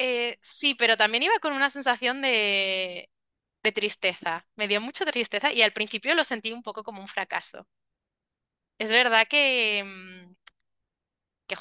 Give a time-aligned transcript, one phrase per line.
[0.00, 3.10] Eh, sí, pero también iba con una sensación de,
[3.74, 4.46] tristeza.
[4.56, 7.66] Me dio mucha tristeza y al principio lo sentí un poco como un fracaso.
[8.78, 10.34] Es verdad que, mm,
[11.46, 11.56] que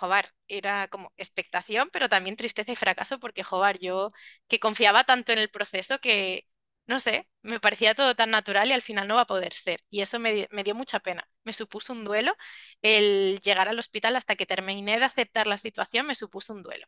[0.48, 4.12] era como expectación, pero también tristeza y fracaso, porque jobar, yo
[4.48, 6.48] que confiaba tanto en el proceso que,
[6.88, 9.82] no sé, me parecía todo tan natural y al final no va a poder ser.
[9.90, 11.30] Y eso me dio mucha pena.
[11.44, 12.36] Me supuso un duelo.
[12.82, 16.88] El llegar al hospital hasta que terminé de aceptar la situación me supuso un duelo.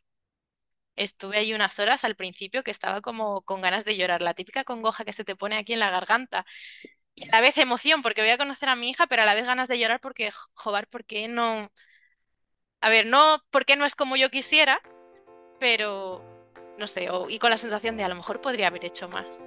[1.00, 4.64] Estuve ahí unas horas al principio que estaba como con ganas de llorar, la típica
[4.64, 6.44] congoja que se te pone aquí en la garganta.
[7.14, 9.34] Y a la vez emoción porque voy a conocer a mi hija, pero a la
[9.34, 11.70] vez ganas de llorar porque, joder, ¿por qué no?
[12.82, 14.80] A ver, no porque no es como yo quisiera,
[15.58, 16.22] pero
[16.78, 19.46] no sé, o- y con la sensación de a lo mejor podría haber hecho más.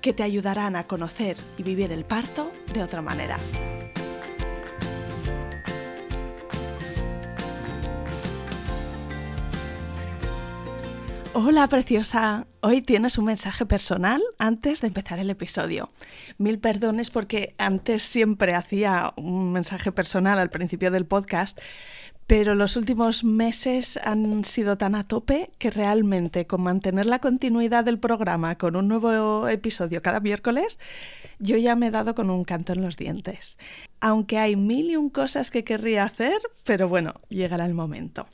[0.00, 3.38] que te ayudarán a conocer y vivir el parto de otra manera.
[11.40, 15.92] Hola preciosa, hoy tienes un mensaje personal antes de empezar el episodio.
[16.36, 21.60] Mil perdones porque antes siempre hacía un mensaje personal al principio del podcast,
[22.28, 27.86] pero los últimos meses han sido tan a tope que realmente con mantener la continuidad
[27.86, 30.78] del programa con un nuevo episodio cada miércoles,
[31.38, 33.58] yo ya me he dado con un canto en los dientes.
[34.00, 38.28] Aunque hay mil y un cosas que querría hacer, pero bueno, llegará el momento.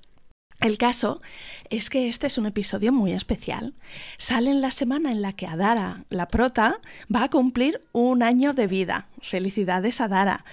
[0.60, 1.22] El caso
[1.70, 3.74] es que este es un episodio muy especial.
[4.18, 6.80] Sale en la semana en la que Adara, la prota,
[7.14, 9.06] va a cumplir un año de vida.
[9.20, 10.44] Felicidades a Adara.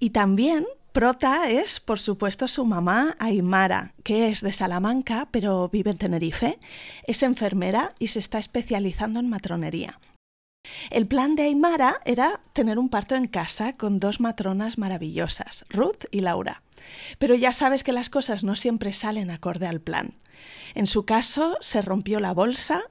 [0.00, 5.92] Y también Prota es, por supuesto, su mamá Aymara, que es de Salamanca, pero vive
[5.92, 6.58] en Tenerife.
[7.06, 10.00] Es enfermera y se está especializando en matronería.
[10.90, 16.06] El plan de Aymara era tener un parto en casa con dos matronas maravillosas, Ruth
[16.10, 16.62] y Laura.
[17.18, 20.14] Pero ya sabes que las cosas no siempre salen acorde al plan.
[20.74, 22.82] En su caso, se rompió la bolsa,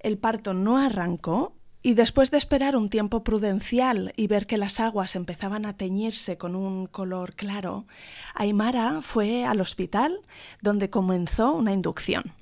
[0.00, 1.54] el parto no arrancó
[1.86, 6.38] y después de esperar un tiempo prudencial y ver que las aguas empezaban a teñirse
[6.38, 7.86] con un color claro,
[8.34, 10.18] Aymara fue al hospital
[10.62, 12.32] donde comenzó una inducción.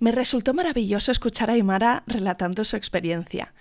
[0.00, 3.54] Me resultó maravilloso escuchar a Aymara relatando su experiencia.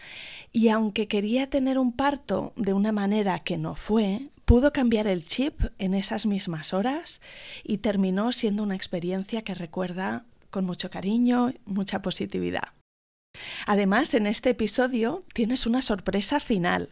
[0.51, 5.25] Y aunque quería tener un parto de una manera que no fue, pudo cambiar el
[5.25, 7.21] chip en esas mismas horas
[7.63, 12.73] y terminó siendo una experiencia que recuerda con mucho cariño, mucha positividad.
[13.71, 16.89] Además, en este episodio tienes una sorpresa final.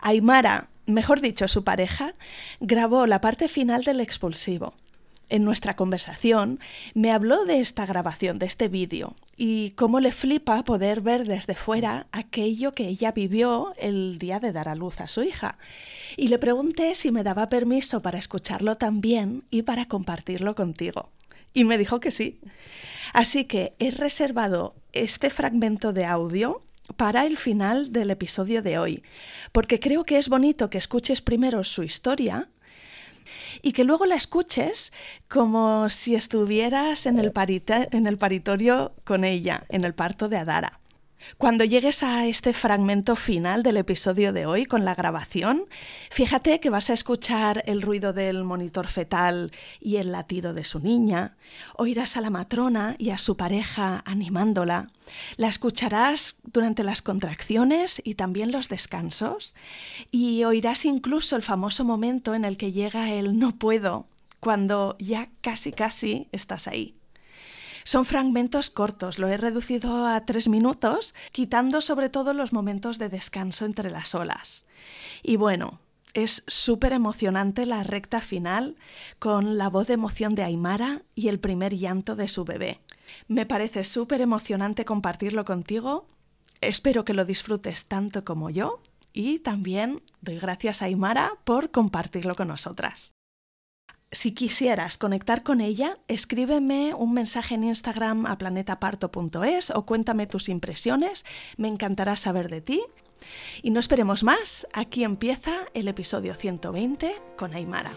[0.00, 2.14] Aymara, mejor dicho, su pareja,
[2.58, 4.74] grabó la parte final del expulsivo.
[5.28, 6.60] En nuestra conversación
[6.94, 11.54] me habló de esta grabación, de este vídeo, y cómo le flipa poder ver desde
[11.56, 15.58] fuera aquello que ella vivió el día de dar a luz a su hija.
[16.16, 21.10] Y le pregunté si me daba permiso para escucharlo también y para compartirlo contigo.
[21.56, 22.38] Y me dijo que sí.
[23.14, 26.60] Así que he reservado este fragmento de audio
[26.98, 29.02] para el final del episodio de hoy,
[29.52, 32.50] porque creo que es bonito que escuches primero su historia
[33.62, 34.92] y que luego la escuches
[35.28, 37.32] como si estuvieras en el,
[37.90, 40.80] en el paritorio con ella, en el parto de Adara.
[41.38, 45.64] Cuando llegues a este fragmento final del episodio de hoy con la grabación,
[46.10, 49.50] fíjate que vas a escuchar el ruido del monitor fetal
[49.80, 51.36] y el latido de su niña,
[51.76, 54.90] oirás a la matrona y a su pareja animándola,
[55.36, 59.54] la escucharás durante las contracciones y también los descansos,
[60.10, 64.06] y oirás incluso el famoso momento en el que llega el no puedo,
[64.40, 66.94] cuando ya casi casi estás ahí.
[67.86, 73.08] Son fragmentos cortos, lo he reducido a tres minutos, quitando sobre todo los momentos de
[73.08, 74.66] descanso entre las olas.
[75.22, 75.78] Y bueno,
[76.12, 78.74] es súper emocionante la recta final
[79.20, 82.80] con la voz de emoción de Aymara y el primer llanto de su bebé.
[83.28, 86.08] Me parece súper emocionante compartirlo contigo.
[86.60, 88.80] Espero que lo disfrutes tanto como yo
[89.12, 93.15] y también doy gracias a Aymara por compartirlo con nosotras.
[94.12, 100.48] Si quisieras conectar con ella, escríbeme un mensaje en Instagram a planetaparto.es o cuéntame tus
[100.48, 101.24] impresiones,
[101.56, 102.82] me encantará saber de ti.
[103.62, 107.90] Y no esperemos más, aquí empieza el episodio 120 con Aymara.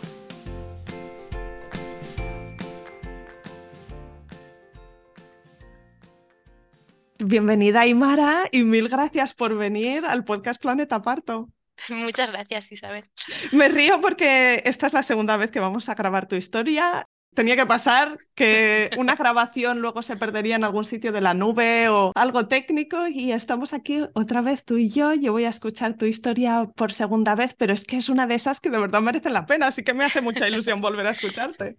[7.20, 11.50] Bienvenida Aymara y mil gracias por venir al podcast Planeta Parto.
[11.90, 13.04] Muchas gracias, Isabel.
[13.52, 17.06] Me río porque esta es la segunda vez que vamos a grabar tu historia
[17.40, 21.90] tenía que pasar que una grabación luego se perdería en algún sitio de la nube
[21.90, 25.14] o algo técnico y estamos aquí otra vez tú y yo.
[25.14, 28.36] Yo voy a escuchar tu historia por segunda vez, pero es que es una de
[28.36, 31.12] esas que de verdad merecen la pena, así que me hace mucha ilusión volver a
[31.12, 31.78] escucharte.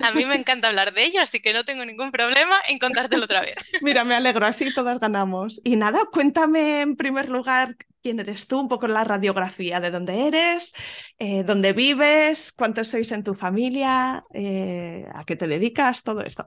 [0.00, 3.24] A mí me encanta hablar de ello, así que no tengo ningún problema en contártelo
[3.24, 3.56] otra vez.
[3.82, 5.60] Mira, me alegro, así todas ganamos.
[5.64, 7.76] Y nada, cuéntame en primer lugar
[8.06, 10.72] quién eres tú, un poco la radiografía de dónde eres,
[11.18, 16.46] eh, dónde vives, cuántos sois en tu familia, eh, a qué te dedicas, todo esto.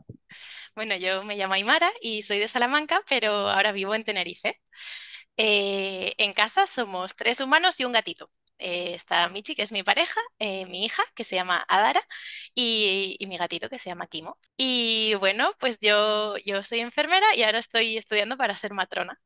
[0.74, 4.62] Bueno, yo me llamo Aymara y soy de Salamanca, pero ahora vivo en Tenerife.
[5.36, 8.32] Eh, en casa somos tres humanos y un gatito.
[8.58, 12.02] está Michi, que es mi pareja, mi hija, que se llama Adara,
[12.56, 14.38] y, y, mi gatito, que se llama Kimo.
[14.56, 19.20] Y bueno, pues yo, yo soy enfermera y ahora estoy estudiando para ser matrona,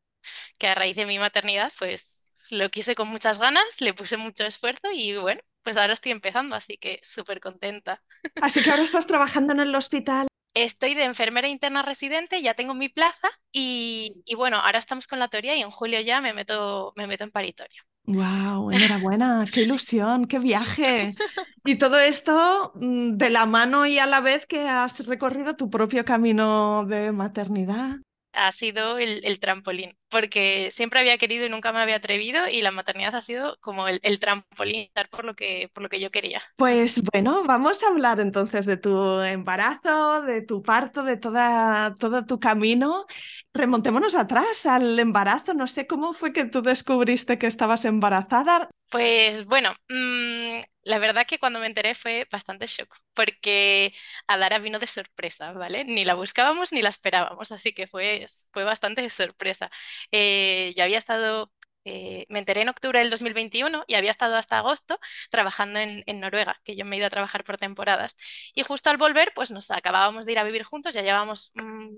[0.57, 4.45] que a raíz de mi maternidad, pues lo quise con muchas ganas, le puse mucho
[4.45, 8.01] esfuerzo y bueno, pues ahora estoy empezando, así que súper contenta.
[8.41, 10.27] Así que ahora estás trabajando en el hospital.
[10.53, 15.17] Estoy de enfermera interna residente, ya tengo mi plaza y, y, bueno, ahora estamos con
[15.17, 17.81] la teoría y en julio ya me meto, me meto en paritorio.
[18.05, 18.71] ¡Wow!
[18.71, 21.15] Enhorabuena, qué ilusión, qué viaje.
[21.65, 25.69] Y todo esto mm, de la mano y a la vez que has recorrido tu
[25.69, 27.99] propio camino de maternidad
[28.33, 32.71] ha sido el, trampolín, porque siempre había querido y nunca me había atrevido y la
[32.71, 36.41] maternidad ha sido como el, el trampolín por lo, que, por lo que yo quería.
[36.55, 42.25] Pues bueno, vamos a hablar entonces de tu embarazo, de tu parto, de toda, todo
[42.25, 43.05] tu camino.
[43.53, 45.53] Remontémonos atrás al embarazo.
[45.53, 48.69] No sé cómo fue que tú descubriste que estabas embarazada.
[48.89, 53.91] Pues bueno, mm, la verdad que cuando me enteré fue bastante shock, porque
[54.27, 55.83] Adara vino de sorpresa, ¿vale?
[55.85, 59.71] Ni la buscábamos ni la esperábamos, así que fue, fue bastante sorpresa.
[60.11, 61.51] Eh, yo había estado,
[61.85, 66.59] eh, me enteré en octubre del 2021 y había estado hasta agosto trabajando en, Noruega,
[66.63, 68.15] que yo me he ido a trabajar por temporadas.
[68.55, 71.89] Y justo al volver, pues nos acabábamos de ir a vivir juntos, ya llevábamos mm,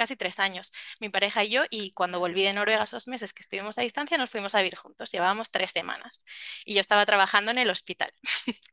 [0.00, 3.42] casi tres años, mi pareja y yo, y cuando volví de Noruega esos meses que
[3.42, 6.24] estuvimos a distancia, nos fuimos a vivir juntos, llevábamos tres semanas,
[6.64, 8.10] y yo estaba trabajando en el hospital.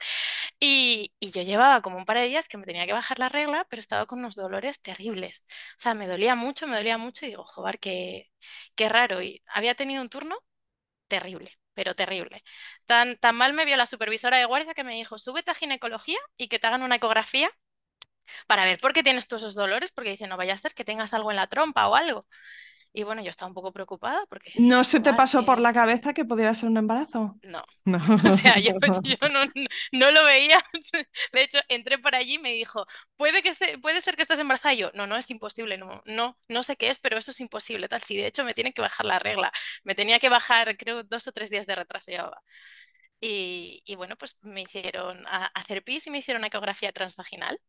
[0.60, 3.66] y, yo llevaba como un par de días que me tenía que bajar la regla,
[3.70, 5.44] pero estaba con unos dolores terribles.
[5.78, 8.32] O sea, me dolía mucho, me dolía mucho, y digo, joder, qué,
[8.76, 9.22] qué raro.
[9.22, 10.38] Y había tenido un turno
[11.08, 12.44] terrible pero terrible.
[12.88, 16.18] Tan, tan mal me vio la supervisora de guardia que me dijo, súbete a ginecología
[16.38, 17.52] y que te hagan una ecografía
[18.48, 20.84] para ver por qué tienes todos esos dolores, porque dice, no vaya a ser que
[20.84, 22.26] tengas algo en la trompa o algo.
[22.94, 24.52] Y bueno, yo estaba un poco preocupada porque...
[24.56, 27.36] ¿No se te pasó por la cabeza que pudiera ser un embarazo?
[27.44, 27.64] No.
[27.86, 28.00] no.
[28.26, 28.72] O sea, yo,
[29.92, 30.64] no, lo veía.
[31.32, 32.86] De hecho, entré por allí y me dijo,
[33.16, 33.52] ¿puede, que
[33.82, 34.74] puede ser que estés embarazada.
[34.74, 35.78] Y yo, no, no, es imposible.
[35.78, 37.88] No, no, no sé qué es, pero eso es imposible.
[37.88, 39.52] Tal, sí, de hecho me tiene que bajar la regla.
[39.84, 42.42] Me tenía que bajar, creo, dos o tres días de retraso llevaba.
[43.20, 47.60] Y, y bueno, pues me hicieron hacer pis y me hicieron una ecografía transvaginal.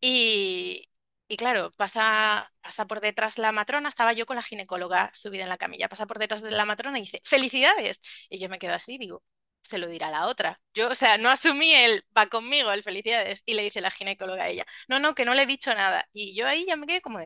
[0.00, 0.88] Y,
[1.28, 5.48] y claro, pasa, pasa por detrás la matrona, estaba yo con la ginecóloga subida en
[5.48, 8.00] la camilla, pasa por detrás de la matrona y dice, felicidades.
[8.30, 9.22] Y yo me quedo así, digo,
[9.62, 10.60] se lo dirá la otra.
[10.74, 13.42] Yo, o sea, no asumí el va conmigo, el felicidades.
[13.46, 16.06] Y le dice la ginecóloga a ella, no, no, que no le he dicho nada.
[16.12, 17.20] Y yo ahí ya me quedé como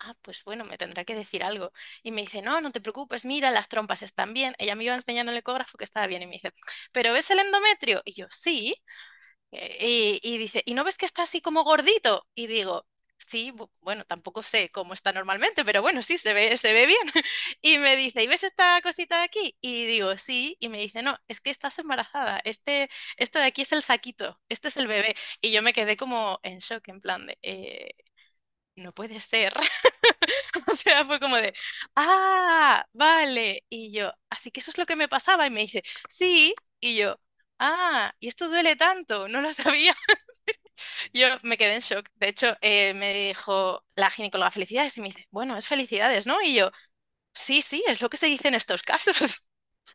[0.00, 1.72] ah, pues bueno, me tendrá que decir algo.
[2.02, 4.54] Y me dice, no, no te preocupes, mira, las trompas están bien.
[4.58, 6.52] Ella me iba enseñando el ecógrafo que estaba bien y me dice,
[6.92, 8.02] ¿pero ves el endometrio?
[8.04, 8.76] Y yo, sí.
[9.52, 12.26] Eh, y, dice, ¿y no ves que está así como gordito?
[12.34, 12.86] Y digo,
[13.18, 16.98] sí, bueno, tampoco sé cómo está normalmente, pero bueno, sí, se ve, se ve bien.
[17.62, 19.56] Y me dice, ¿y ves esta cosita de aquí?
[19.60, 23.62] Y digo, sí, y me dice, no, es que estás embarazada, este, esto de aquí
[23.62, 25.14] es el saquito, este es el bebé.
[25.40, 27.94] Y yo me quedé como en shock, en plan de, eh,
[28.76, 29.52] no puede ser.
[30.70, 31.54] o sea, fue como de,
[31.96, 33.64] ah, vale.
[33.68, 35.46] Y yo, así que eso es lo que me pasaba.
[35.46, 36.54] Y me dice, sí.
[36.80, 37.18] Y yo,
[37.58, 39.96] ah, y esto duele tanto, no lo sabía.
[41.12, 42.08] Yo me quedé en shock.
[42.14, 46.40] De hecho, eh, me dijo la ginecóloga felicidades y me dice, bueno, es felicidades, ¿no?
[46.42, 46.70] Y yo,
[47.34, 49.42] sí, sí, es lo que se dice en estos casos.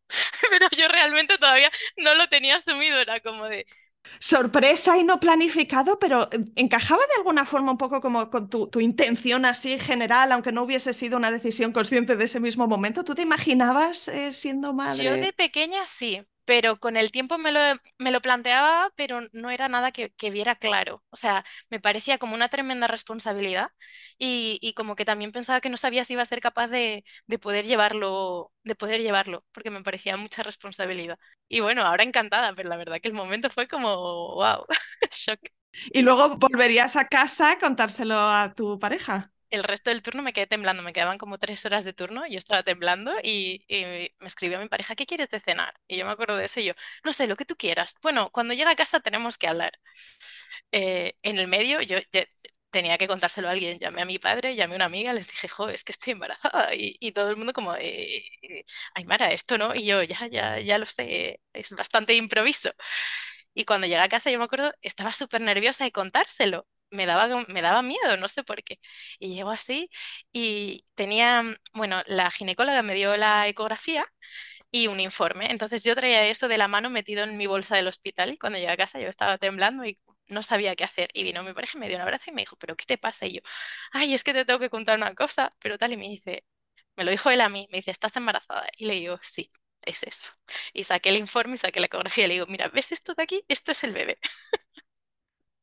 [0.50, 3.66] Pero yo realmente todavía no lo tenía asumido, era como de...
[4.20, 8.68] Sorpresa y no planificado, pero eh, encajaba de alguna forma un poco como con tu,
[8.68, 13.04] tu intención así general, aunque no hubiese sido una decisión consciente de ese mismo momento.
[13.04, 15.04] ¿Tú te imaginabas eh, siendo madre?
[15.04, 17.60] Yo de pequeña sí, pero con el tiempo me lo,
[18.00, 21.04] me lo planteaba, pero no era nada que, que viera claro.
[21.10, 23.70] O sea, me parecía como una tremenda responsabilidad
[24.18, 27.04] y, y como que también pensaba que no sabía si iba a ser capaz de,
[27.28, 31.18] de poder llevarlo, de poder llevarlo, porque me parecía mucha responsabilidad.
[31.48, 34.66] Y bueno, ahora encantada, pero la verdad que el momento fue como, wow,
[35.12, 35.40] shock.
[35.92, 39.33] Y luego volverías a casa a contárselo a tu pareja.
[39.54, 42.32] El resto del turno me quedé temblando, me quedaban como tres horas de turno y
[42.34, 43.86] yo estaba temblando y, y
[44.20, 45.76] me escribió mi pareja, ¿qué quieres de cenar?
[45.88, 47.96] Y yo me acuerdo de eso y yo, no sé, lo que tú quieras.
[48.02, 49.74] Bueno, cuando llegue a casa tenemos que hablar.
[50.72, 52.22] Eh, en el medio yo, yo
[52.72, 55.48] tenía que contárselo a alguien, llamé a mi padre, llamé a una amiga, les dije,
[55.50, 58.24] jo, es que estoy embarazada y, y todo el mundo como, eh,
[58.96, 62.72] Aymara, esto no, y yo, ya, ya, ya lo sé, es bastante improviso.
[63.54, 66.68] Y cuando llegué a casa, yo me acuerdo, estaba súper nerviosa de contárselo.
[66.94, 68.80] Me daba, me daba miedo, no sé por qué.
[69.20, 69.90] Y llego así
[70.32, 74.06] y tenía, bueno, la ginecóloga me dio la ecografía
[74.72, 75.52] y un informe.
[75.52, 78.60] Entonces yo traía esto de la mano metido en mi bolsa del hospital y cuando
[78.60, 81.10] llegué a casa yo estaba temblando y no sabía qué hacer.
[81.14, 83.26] Y vino mi pareja me dio un abrazo y me dijo, ¿pero qué te pasa?
[83.26, 83.42] Y yo,
[83.92, 85.94] ay, es que te tengo que contar una cosa, pero tal.
[85.94, 86.46] Y me dice,
[86.96, 88.68] me lo dijo él a mí, me dice, ¿estás embarazada?
[88.78, 90.28] Y le digo, sí, es eso.
[90.74, 93.24] Y saqué el informe y saqué la ecografía y le digo, mira, ¿ves esto de
[93.24, 93.44] aquí?
[93.48, 94.20] Esto es el bebé.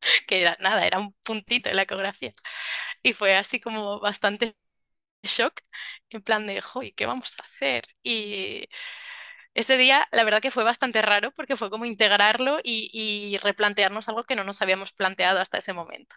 [0.27, 2.33] que era nada, era un puntito en la ecografía.
[3.03, 4.57] Y fue así como bastante
[5.25, 5.61] shock,
[6.11, 7.85] en plan de, ¿y ¿qué vamos a hacer?
[8.03, 8.69] Y
[9.55, 14.09] ese día, la verdad que fue bastante raro porque fue como integrarlo y, y replantearnos
[14.09, 16.17] algo que no nos habíamos planteado hasta ese momento.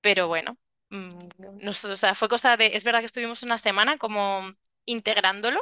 [0.00, 0.58] Pero bueno,
[0.90, 1.08] mm,
[1.62, 4.42] nos- o sea, fue cosa de, es verdad que estuvimos una semana como
[4.86, 5.60] integrándolo,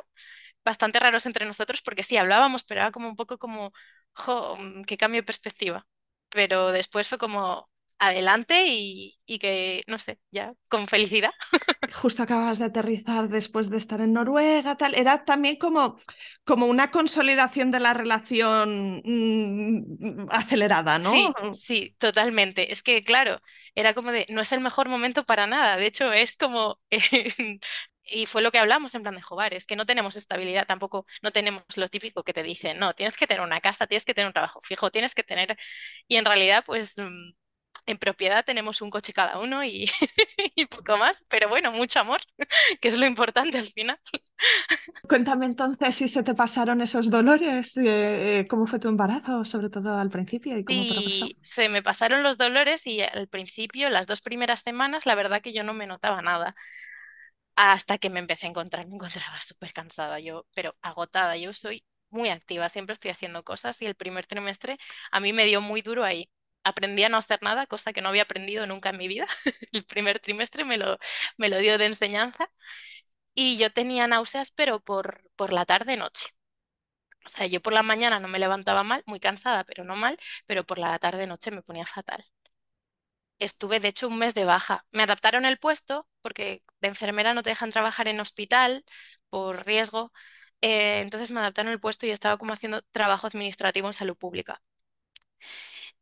[0.65, 3.73] bastante raros entre nosotros porque sí, hablábamos, pero era como un poco como,
[4.15, 5.87] jo, mm, qué cambio de perspectiva.
[6.31, 7.69] Pero después fue como
[7.99, 11.31] adelante y, y que, no sé, ya, con felicidad.
[12.03, 14.95] Justo acabas de aterrizar después de estar en Noruega, tal.
[14.95, 15.99] Era también como,
[16.45, 21.13] como una consolidación de la relación mm, acelerada, ¿no?
[21.13, 22.73] Sí, sí, totalmente.
[22.73, 23.41] Es que, claro,
[23.75, 25.77] era como de, no es el mejor momento para nada.
[25.77, 26.79] De hecho, es como,
[28.11, 31.07] y fue lo que hablamos en plan de joder, es que no tenemos estabilidad, tampoco
[31.23, 34.15] no tenemos lo típico que te dicen, no, tienes que tener una casa, tienes que
[34.15, 35.57] tener un trabajo fijo, tienes que tener,
[36.09, 37.33] y en realidad, pues mm,
[37.89, 39.91] en propiedad tenemos un coche cada uno y,
[40.55, 42.21] y poco más, pero bueno, mucho amor,
[42.81, 43.99] que es lo importante al final.
[45.09, 49.71] Cuéntame entonces si se te pasaron esos dolores, eh, eh, cómo fue tu embarazo, sobre
[49.71, 50.83] todo al principio y cómo.
[50.83, 55.41] Sí, se me pasaron los dolores y al principio, las dos primeras semanas, la verdad
[55.41, 56.55] que yo no me notaba nada.
[57.59, 61.37] Hasta que me empecé a encontrar, me encontraba súper cansada yo, pero agotada.
[61.37, 64.79] Yo soy muy activa, siempre estoy haciendo cosas y el primer trimestre
[65.11, 66.31] a mí me dio muy duro ahí.
[66.65, 69.27] Aprendí a no hacer nada, cosa que no había aprendido nunca en mi vida.
[69.73, 70.99] El primer trimestre me lo,
[71.39, 72.51] me lo dio de enseñanza
[73.35, 76.29] y yo tenía náuseas, pero por, por la tarde-noche.
[77.27, 80.19] O sea, yo por la mañana no me levantaba mal, muy cansada, pero no mal,
[80.47, 82.25] pero por la tarde-noche me ponía fatal.
[83.39, 84.87] Estuve, de hecho, un mes de baja.
[84.91, 88.85] Me adaptaron el puesto porque de enfermera no te dejan trabajar en hospital
[89.31, 90.13] por riesgo.
[90.61, 94.61] eh, entonces me adaptaron el puesto y estaba como haciendo trabajo administrativo en salud pública.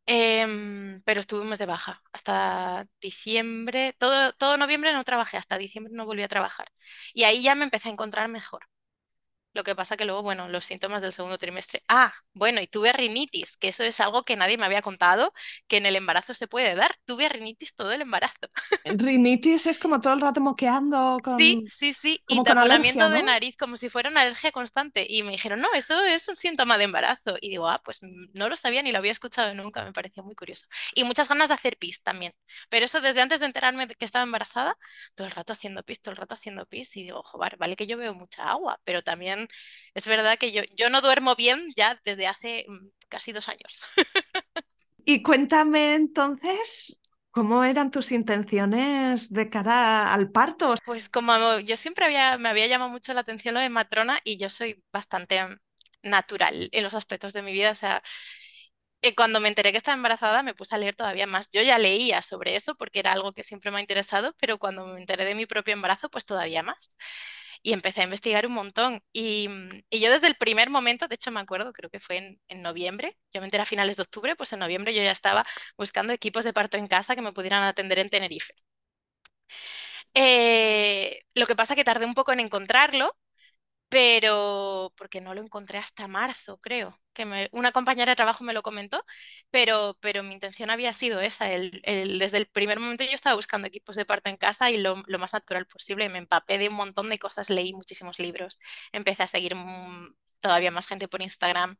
[0.05, 3.93] Em, pero estuve un mes de baja hasta diciembre.
[3.99, 6.67] Todo, todo noviembre no trabajé, hasta diciembre no volví a trabajar.
[7.13, 8.61] Y ahí ya me empecé a encontrar mejor.
[9.57, 11.83] Lo que pasa que luego, bueno, los síntomas del segundo trimestre.
[11.87, 15.33] Ah, bueno, y tuve rinitis, que eso es algo que nadie me había contado,
[15.67, 16.91] que en el embarazo se puede dar.
[17.05, 18.35] Tuve rinitis todo el embarazo.
[18.85, 22.93] Rinitis es como todo el rato moqueando Sí, con, sí, sí, y como con alergia,
[22.93, 25.05] taponamiento de nariz como si fuera una alergia constante.
[25.09, 27.37] Y me dijeron, no, eso es un síntoma de embarazo.
[27.41, 27.99] Y digo, ah, pues
[28.33, 30.65] no lo sabía ni lo había escuchado nunca, me parecía muy curioso.
[30.95, 32.33] Y muchas ganas de hacer pis también.
[32.69, 34.77] Pero eso desde antes de enterarme de que estaba embarazada,
[35.15, 36.95] todo el rato haciendo pis, todo el rato haciendo pis.
[36.95, 39.46] Y digo, joder, vale que yo veo mucha agua, pero también
[39.93, 43.81] es verdad que yo, yo no duermo bien ya desde hace mm, casi dos años.
[45.05, 46.99] Y cuéntame entonces,
[47.31, 50.75] ¿cómo eran tus intenciones de cara al parto?
[50.85, 54.37] Pues como yo siempre había, me había llamado mucho la atención lo de matrona y
[54.37, 55.57] yo soy bastante mm,
[56.03, 58.01] natural en los aspectos de mi vida, o sea,
[59.01, 61.49] eh, cuando me enteré que estaba embarazada me puse a leer todavía más.
[61.51, 64.85] Yo ya leía sobre eso porque era algo que siempre me ha interesado, pero cuando
[64.87, 66.95] me enteré de mi propio embarazo, pues todavía más.
[67.63, 69.01] Y empecé a investigar un montón.
[69.13, 72.17] Y, mm, y yo desde el primer momento, de hecho me acuerdo, creo que fue
[72.17, 75.11] en, en noviembre, yo me enteré a finales de octubre, pues en noviembre yo ya
[75.11, 75.45] estaba
[75.77, 78.53] buscando equipos de parto en casa que me pudieran atender en Tenerife.
[80.13, 83.15] Eh, lo que pasa que tardé un poco en encontrarlo,
[83.89, 88.61] pero porque no lo encontré hasta marzo, creo, que una compañera de trabajo me lo
[88.63, 89.03] comentó,
[89.49, 93.35] pero, pero mi intención había sido esa, el, el- desde el primer momento yo estaba
[93.35, 96.69] buscando equipos de parto en casa y lo, lo más natural posible, me empapé de
[96.69, 98.59] un montón de cosas, leí muchísimos libros,
[98.91, 101.77] empecé a seguir mm, todavía más gente por Instagram,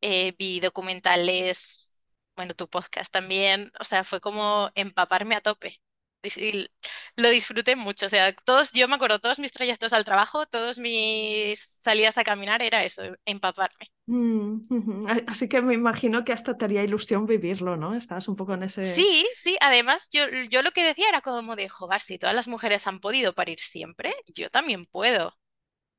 [0.00, 2.00] eh, vi documentales,
[2.36, 5.80] bueno, tu podcast también, o sea, fue como empaparme a tope.
[6.24, 6.68] Y
[7.16, 10.78] lo disfruté mucho, o sea, todos, yo me acuerdo, todos mis trayectos al trabajo, todos
[10.78, 13.90] mis salidas a caminar era eso, empaparme.
[14.06, 17.94] Mm, Así que me imagino que hasta te haría ilusión vivirlo, ¿no?
[17.94, 18.80] Estabas un poco en ese...
[18.80, 22.48] Sí, sí, además yo, yo lo que decía era como de, joder, si todas las
[22.48, 25.34] mujeres han podido parir siempre, yo también puedo.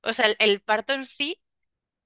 [0.02, 1.42] O sea, el, el parto en sí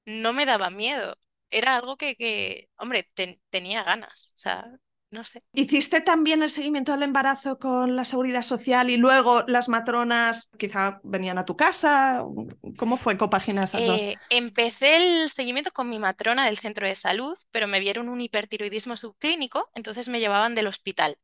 [0.05, 1.17] no me daba miedo,
[1.51, 4.65] era algo que, que hombre, ten- tenía ganas, o sea,
[5.11, 5.43] no sé.
[5.53, 10.99] ¿Hiciste también el seguimiento del embarazo con la seguridad social y luego las matronas quizá
[11.03, 12.23] venían a tu casa?
[12.77, 14.01] ¿Cómo fue compaginar esas dos?
[14.01, 18.21] Eh, empecé el seguimiento con mi matrona del centro de salud, pero me vieron un
[18.21, 21.17] hipertiroidismo subclínico, entonces me llevaban del hospital,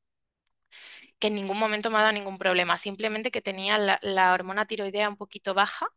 [1.20, 4.66] que en ningún momento me ha dado ningún problema, simplemente que tenía la, la hormona
[4.66, 5.88] tiroidea un poquito baja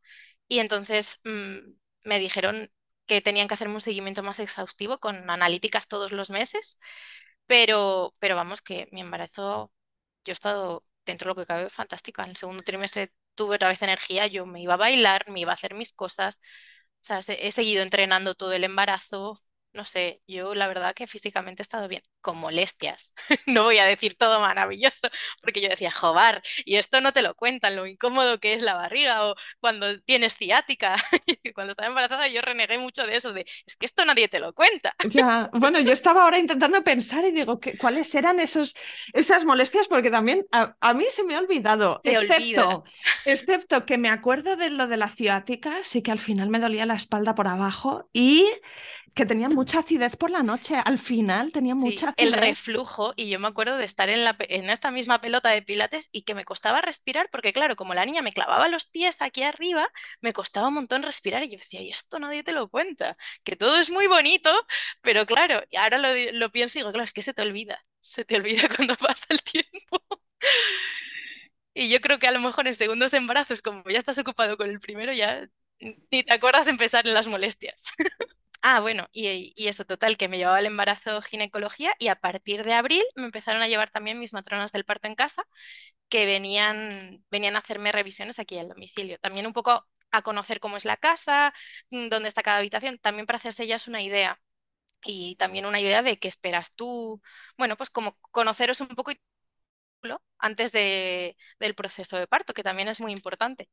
[0.48, 1.72] y entonces mm,
[2.04, 2.70] me dijeron
[3.06, 6.78] que tenían que hacerme un seguimiento más exhaustivo con analíticas todos los meses,
[7.48, 9.72] pero, pero vamos, que mi embarazo,
[10.24, 12.24] yo he estado dentro de lo que cabe fantástica.
[12.24, 15.52] En el segundo trimestre tuve otra vez energía, yo me iba a bailar, me iba
[15.52, 16.40] a hacer mis cosas.
[17.02, 19.42] O sea, se- he seguido entrenando todo el embarazo.
[19.72, 23.12] No sé, yo la verdad que físicamente he estado bien, con molestias.
[23.46, 25.08] No voy a decir todo maravilloso,
[25.40, 28.74] porque yo decía, jobar, y esto no te lo cuentan, lo incómodo que es la
[28.74, 30.96] barriga o cuando tienes ciática.
[31.54, 34.52] Cuando estaba embarazada yo renegué mucho de eso, de, es que esto nadie te lo
[34.54, 34.94] cuenta.
[35.02, 38.74] Ya, bueno, yo estaba ahora intentando pensar y digo, ¿qué- ¿cuáles eran esos,
[39.12, 39.86] esas molestias?
[39.86, 42.66] Porque también a, a mí se me ha olvidado, Se olvida.
[42.66, 42.82] excepto,
[43.24, 46.84] excepto que me acuerdo de lo de la ciática, sí que al final me dolía
[46.84, 48.44] la espalda por abajo y
[49.14, 50.76] que tenía mucha acidez por la noche.
[50.84, 54.36] Al final tenía Sí, mucha el reflujo, y yo me acuerdo de estar en la,
[54.40, 58.04] en esta misma pelota de pilates y que me costaba respirar, porque claro, como la
[58.06, 59.88] niña me clavaba los pies aquí arriba,
[60.20, 63.56] me costaba un montón respirar y yo decía, y esto nadie te lo cuenta, que
[63.56, 64.50] todo es muy bonito,
[65.00, 67.84] pero claro, y ahora lo, lo pienso y digo, claro, es que se te olvida,
[68.00, 70.02] se te olvida cuando pasa el tiempo.
[71.74, 74.68] Y yo creo que a lo mejor en segundos embarazos, como ya estás ocupado con
[74.70, 75.48] el primero, ya
[75.80, 77.84] ni te acuerdas empezar en las molestias.
[78.62, 82.74] Ah, bueno, y, eso total, que me llevaba el embarazo ginecología y a partir de
[82.74, 85.44] abril me empezaron a llevar también mis matronas del parto en casa,
[86.08, 89.18] que venían, venían a hacerme revisiones aquí al domicilio.
[89.20, 91.54] También un poco a conocer cómo es la casa,
[91.90, 94.40] mm, dónde está cada habitación, también para hacerse ellas una idea.
[95.04, 97.22] Y también una idea de qué esperas tú,
[97.58, 99.12] bueno, pues como conoceros un poco
[100.38, 103.68] antes de, del proceso de parto, que también es muy importante,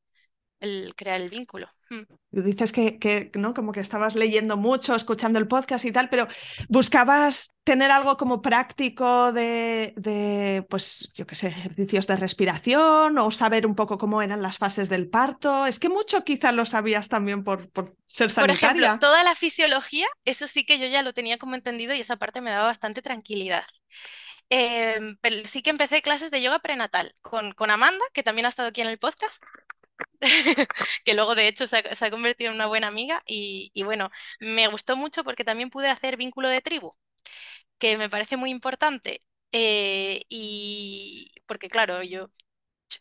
[0.60, 1.70] el crear el vínculo.
[1.90, 2.02] Mm.
[2.32, 3.54] Dices que, que, ¿no?
[3.54, 6.28] Como que estabas leyendo mucho, escuchando el podcast y tal, pero
[6.68, 13.32] buscabas tener algo como práctico de, de, pues, yo qué sé, ejercicios de respiración o
[13.32, 15.66] saber un poco cómo eran las fases del parto.
[15.66, 19.00] Es que mucho quizás lo sabías también por, por ser Por ejemplo, sanitaria.
[19.00, 22.42] toda la fisiología, eso sí que yo ya lo tenía como entendido y esa parte
[22.42, 23.64] me daba bastante tranquilidad.
[24.50, 28.50] Em, pero sí que empecé clases de yoga prenatal con, con Amanda, que también ha
[28.50, 29.42] estado aquí en el podcast,
[31.06, 34.96] que luego de hecho se ha, convertido en una buena amiga y, bueno, me gustó
[34.98, 36.92] mucho porque también pude hacer vínculo de tribu,
[37.80, 39.24] que me parece muy importante.
[39.54, 42.32] eh, y porque claro, yo,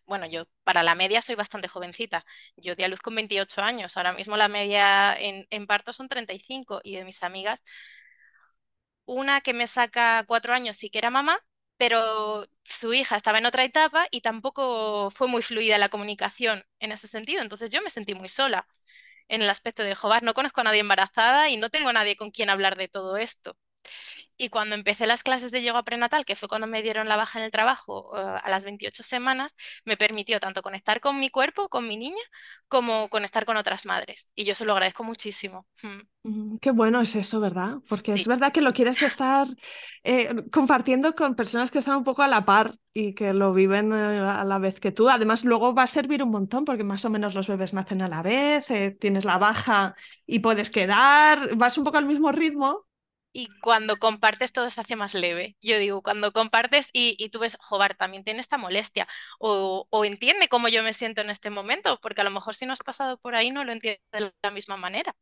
[0.07, 2.25] bueno, yo para la media soy bastante jovencita.
[2.57, 3.97] Yo di a luz con 28 años.
[3.97, 7.63] Ahora mismo la media en, en parto son 35 y de mis amigas
[9.07, 11.39] una que me saca cuatro años sí que era mamá,
[11.77, 16.93] pero su hija estaba en otra etapa y tampoco fue muy fluida la comunicación en
[16.93, 17.43] ese sentido.
[17.43, 18.67] Entonces yo me sentí muy sola
[19.29, 22.17] en el aspecto de, joder, no conozco a nadie embarazada y no tengo a nadie
[22.17, 23.57] con quien hablar de todo esto.
[24.37, 27.39] Y cuando empecé las clases de yoga prenatal, que fue cuando me dieron la baja
[27.39, 31.69] en el trabajo eh, a las 28 semanas, me permitió tanto conectar con mi cuerpo,
[31.69, 32.23] con mi niña,
[32.69, 34.29] como conectar con otras madres.
[34.35, 35.67] Y yo se lo agradezco muchísimo.
[35.83, 37.79] Mm, Mm, Qué bueno es eso, ¿verdad?
[37.89, 39.47] Porque es verdad que lo quieres estar
[40.05, 43.93] eh, compartiendo con personas que están un poco a la par y que lo viven
[43.93, 45.09] eh, a la vez que tú.
[45.11, 48.09] Además, luego va a servir un montón porque más o menos los bebés nacen a
[48.09, 49.95] la vez, eh, tienes la baja
[50.27, 52.87] y puedes quedar, vas un poco al mismo ritmo.
[53.37, 55.57] Y cuando compartes todo se hace más leve.
[55.61, 59.09] Yo digo, cuando compartes y, y tú ves, joder, también tiene esta molestia
[59.41, 62.67] o, o entiende cómo yo me siento en este momento, porque a lo mejor si
[62.67, 65.15] no has pasado por ahí no lo entiende de la misma manera.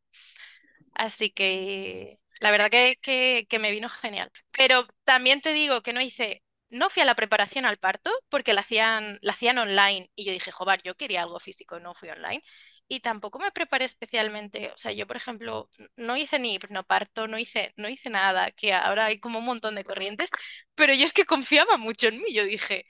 [0.93, 4.31] Así que la verdad que, que, que me vino genial.
[4.57, 6.42] Pero también te digo que no hice,
[6.73, 10.33] no fui a la preparación al parto porque la hacían, la hacían online y yo
[10.33, 12.43] dije, joder, yo quería algo físico, no fui online.
[12.87, 17.37] Y tampoco me preparé especialmente, o sea, yo por ejemplo no hice ni parto, no
[17.39, 20.29] hice, no hice nada, que ahora hay como un montón de corrientes,
[20.75, 22.85] pero yo es que confiaba mucho en mí, yo dije,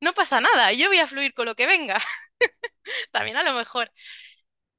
[0.00, 1.98] no pasa nada, yo voy a fluir con lo que venga.
[3.12, 3.90] También a lo mejor,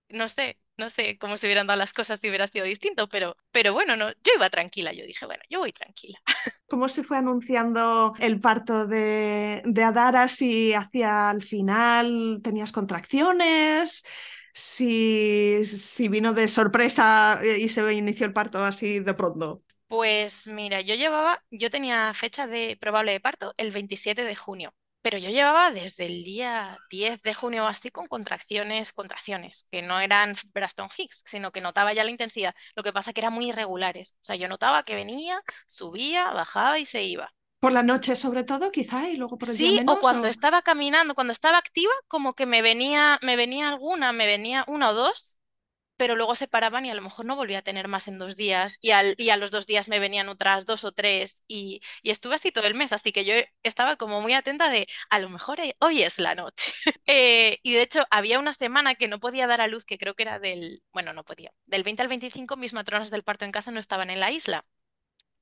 [0.10, 3.38] no sé, No sé cómo se hubieran dado las cosas si hubiera sido distinto, pero,
[3.52, 4.94] pero bueno, no, yo iba tranquila.
[4.94, 6.20] Yo dije, bueno, yo voy tranquila.
[6.68, 10.28] ¿Cómo se fue anunciando el parto de, de Adara?
[10.28, 14.04] Si hacia el final tenías contracciones,
[14.54, 19.62] si, si vino de sorpresa y se inició el parto así de pronto.
[19.88, 24.74] Pues mira, yo llevaba, yo tenía fecha de probable de parto el 27 de junio,
[25.06, 30.00] pero yo llevaba desde el día 10 de junio así con contracciones, contracciones, que no
[30.00, 32.56] eran Braston Hicks, sino que notaba ya la intensidad.
[32.76, 34.18] Lo que pasa que eran muy irregulares.
[34.24, 37.32] O sea, yo notaba que venía, subía, bajaba y se iba.
[37.60, 39.98] Por la noche sobre todo, quizá, y luego por el día Sí, o menos.
[40.00, 44.26] cuando o- estaba caminando, cuando estaba activa, como que me venía, me venía alguna, me
[44.26, 45.35] venía una o dos,
[45.98, 48.36] pero luego se paraban y a lo mejor no volvía a tener más en dos
[48.36, 51.82] días y, al, y a los dos días me venían otras dos o tres y,
[52.04, 55.20] y estuve así todo el mes, así que yo estaba como muy atenta de a
[55.20, 56.72] lo mejor hoy es la noche.
[57.08, 60.16] Eh, y de hecho había una semana que no podía dar a luz, que creo
[60.16, 63.52] que era del, bueno, no podía, del 20 al 25 mis matronas del parto en
[63.52, 64.66] casa no estaban en la isla.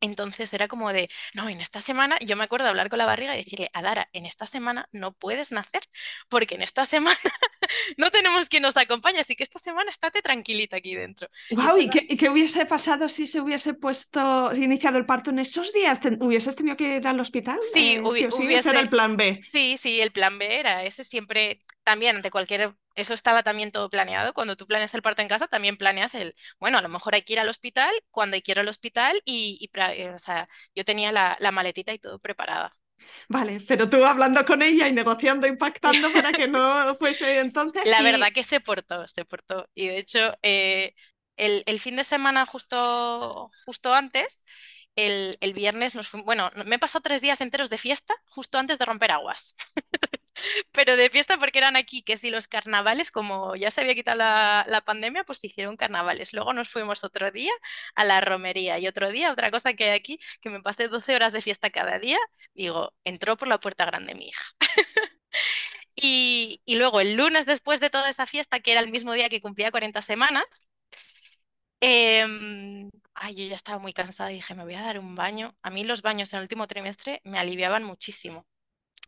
[0.01, 3.05] Entonces era como de, no, en esta semana, yo me acuerdo de hablar con la
[3.05, 5.81] barriga y decirle, Adara, en esta semana no puedes nacer,
[6.27, 7.17] porque en esta semana
[7.97, 11.27] no tenemos quien nos acompañe, así que esta semana estate tranquilita aquí dentro.
[11.49, 15.29] Y Guau, ¿y qué, y qué hubiese pasado si se hubiese puesto, iniciado el parto
[15.29, 15.99] en esos días?
[15.99, 17.59] ¿Te- ¿Hubieses tenido que ir al hospital?
[17.59, 19.41] Sí, Eh, hubi- sí, ese era el hubiese, plan B.
[19.51, 23.89] sí, sí, el plan B era ese siempre, también ante cualquier, eso estaba también todo
[23.89, 24.33] planeado.
[24.33, 27.23] Cuando tú planeas el parto en casa, también planeas el, bueno, a lo mejor hay
[27.23, 30.49] que ir al hospital cuando hay que ir al hospital y, y eh, o sea,
[30.75, 32.73] yo tenía la, la maletita y todo preparada.
[33.29, 37.83] Vale, pero tú hablando con ella y negociando y pactando para que no fuese entonces
[37.83, 39.69] La verdad que se portó, se portó.
[39.75, 40.93] Y de hecho, eh,
[41.37, 44.43] el, el fin de semana justo, justo antes,
[44.95, 48.79] el, el viernes nos bueno, me he pasado tres días enteros de fiesta justo antes
[48.79, 49.55] de romper aguas.
[50.71, 54.17] Pero de fiesta porque eran aquí, que si los carnavales, como ya se había quitado
[54.17, 56.33] la, la pandemia, pues hicieron carnavales.
[56.33, 57.51] Luego nos fuimos otro día
[57.95, 61.15] a la romería y otro día, otra cosa que hay aquí, que me pasé 12
[61.15, 62.17] horas de fiesta cada día,
[62.53, 64.43] digo, entró por la puerta grande mi hija.
[65.95, 69.29] Y, y luego el lunes después de toda esa fiesta, que era el mismo día
[69.29, 70.43] que cumplía 40 semanas,
[71.81, 75.55] em, ay, yo ya estaba muy cansada y dije, me voy a dar un baño.
[75.61, 78.45] A mí los baños en el último trimestre me aliviaban muchísimo.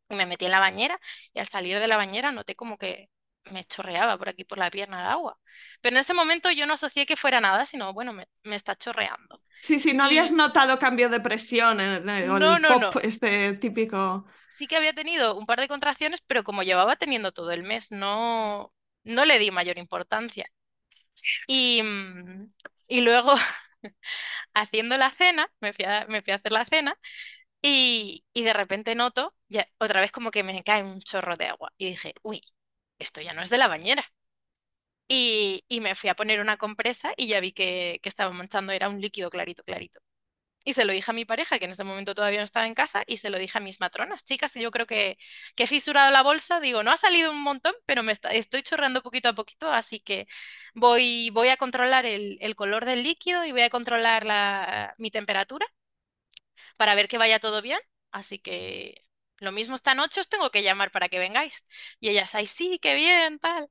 [0.10, 1.00] Y me metí en la bañera
[1.34, 3.10] y al salir de la bañera noté como que
[3.52, 5.39] me chorreaba por aquí por la pierna el agua.
[5.82, 8.76] Pero en ese momento yo no asocié que fuera nada, sino, bueno, me, me está
[8.76, 9.41] chorreando.
[9.60, 12.89] sí, sí, no habías notado cambio de presión en el, o no, el no, pop
[12.94, 12.96] no.
[13.02, 14.26] este típico.
[14.50, 17.91] Sí que había tenido un par de contracciones, pero como llevaba teniendo todo el mes,
[17.91, 20.50] no, no le di mayor importancia.
[21.48, 22.54] Y, mm,
[22.89, 23.34] y luego,
[24.54, 26.98] haciendo la cena, me fui a, me fui a hacer la cena
[27.67, 31.73] y, de repente noto, ya, otra vez como que me cae un chorro de agua.
[31.78, 32.41] Y dije, uy,
[32.99, 34.06] esto ya no es de la bañera.
[35.08, 38.89] Y, me fui a poner una compresa y ya vi que, que estaba manchando, era
[38.89, 39.99] un líquido clarito, clarito.
[40.65, 42.75] Y se lo dije a mi pareja, que en ese momento todavía no estaba en
[42.75, 44.23] casa, y se lo dije a mis matronas.
[44.25, 45.17] Chicas, yo creo que,
[45.56, 46.60] que he fisurado la bolsa.
[46.60, 50.28] Digo, no ha salido un montón, pero me estoy chorreando poquito a poquito, así que
[50.75, 55.12] voy, voy a controlar el, el color del líquido y voy a controlar la, mi
[55.12, 55.67] temperatura
[56.78, 57.80] para ver que vaya todo bien.
[58.12, 59.04] Así que
[59.38, 61.64] lo mismo esta noche os tengo que llamar para que vengáis.
[62.00, 63.70] Y ellas, ay, sí, qué bien, tal.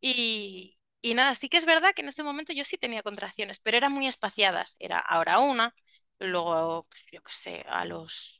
[0.00, 3.60] Y, y nada, sí que es verdad que en ese momento yo sí tenía contracciones,
[3.60, 4.76] pero eran muy espaciadas.
[4.78, 5.74] Era ahora una,
[6.18, 8.37] luego, pues, yo qué sé, a los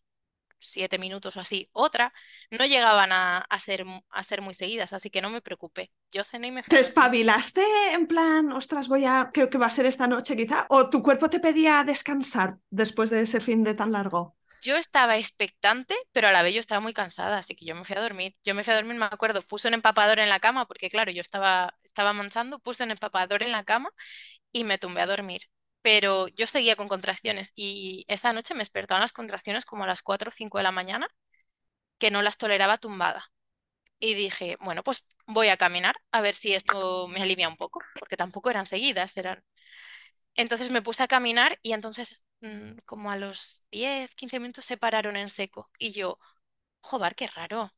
[0.61, 2.13] siete minutos o así, otra.
[2.51, 5.93] No llegaban a, a ser, a ser muy seguidas, así que no me preocupé.
[6.13, 9.67] Yo cené y me fui ¿Te espabilaste en plan, ostras, voy a, creo que va
[9.67, 10.67] a ser esta noche quizá?
[10.69, 14.37] ¿O tu cuerpo te pedía descansar después de ese fin de tan largo?
[14.61, 17.85] Yo estaba expectante, pero a la vez yo estaba muy cansada, así que yo me
[17.85, 18.37] fui a dormir.
[18.45, 21.13] Yo me fui a dormir, me acuerdo, puse un empapador en la cama, porque claro,
[21.13, 23.91] yo estaba, estaba manchando, puse un empapador en la cama
[24.53, 25.43] y me tumbé a dormir.
[25.83, 30.03] Pero yo seguía con contracciones y esa noche me despertaron las contracciones como a las
[30.03, 31.09] 4 o 5 de la mañana,
[31.99, 33.33] que no las toleraba tumbada.
[34.01, 37.81] Y dije, bueno, pues voy a caminar a ver si esto me alivia un poco,
[37.99, 39.45] porque tampoco eran seguidas, eran...
[40.35, 44.77] Entonces me puse a caminar y entonces mm, como a los 10 15 minutos se
[44.77, 46.19] pararon en seco y yo,
[46.83, 47.73] joder, qué raro.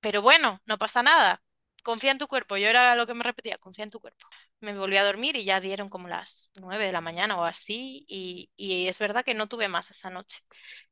[0.00, 1.42] Pero bueno, no pasa nada.
[1.84, 2.56] Confía en tu cuerpo.
[2.56, 4.26] Yo era lo que me repetía, confía en tu cuerpo.
[4.60, 8.04] Me volví a dormir y ya dieron como las 9 de la mañana o así.
[8.08, 10.40] Y, y es verdad que no tuve más esa noche.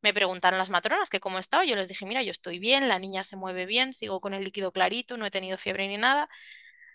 [0.03, 1.65] Me preguntaron las matronas que cómo estaba.
[1.65, 4.45] Yo les dije, mira, yo estoy bien, la niña se mueve bien, sigo con el
[4.45, 6.29] líquido clarito, no he tenido fiebre ni nada.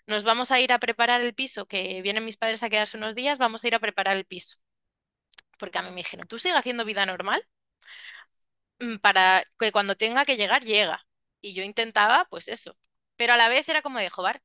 [0.06, 3.14] Nos vamos a ir a preparar el piso, que vienen mis padres a quedarse unos
[3.16, 4.58] días, vamos a ir a preparar el piso.
[5.58, 7.46] Porque a mí me dijeron, ¿tú sigues haciendo vida normal?
[8.80, 11.06] mm, para que cuando tenga que llegar, llega.
[11.40, 12.76] Y yo intentaba, pues eso.
[13.18, 14.42] Pero a la vez era como de, joder,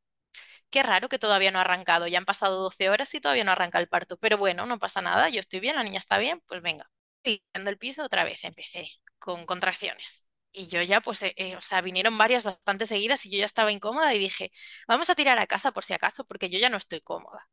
[0.70, 3.52] qué raro que todavía no ha arrancado, ya han pasado 12 horas y todavía no
[3.52, 6.42] arranca el parto, pero bueno, no pasa nada, yo estoy bien, la niña está bien,
[6.48, 6.90] pues venga.
[7.24, 8.88] Limpiando el piso otra vez empecé
[9.20, 10.26] con contracciones.
[10.52, 13.46] Y yo ya, pues, eh, eh, o sea, vinieron varias bastante seguidas y yo ya
[13.46, 14.52] estaba incómoda y dije,
[14.88, 17.50] vamos a tirar a casa por si acaso, porque yo ya no estoy cómoda.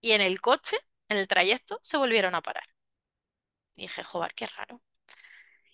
[0.00, 2.64] Y en el coche, en el trayecto, se volvieron a parar.
[3.76, 4.82] Y dije, joder, qué raro.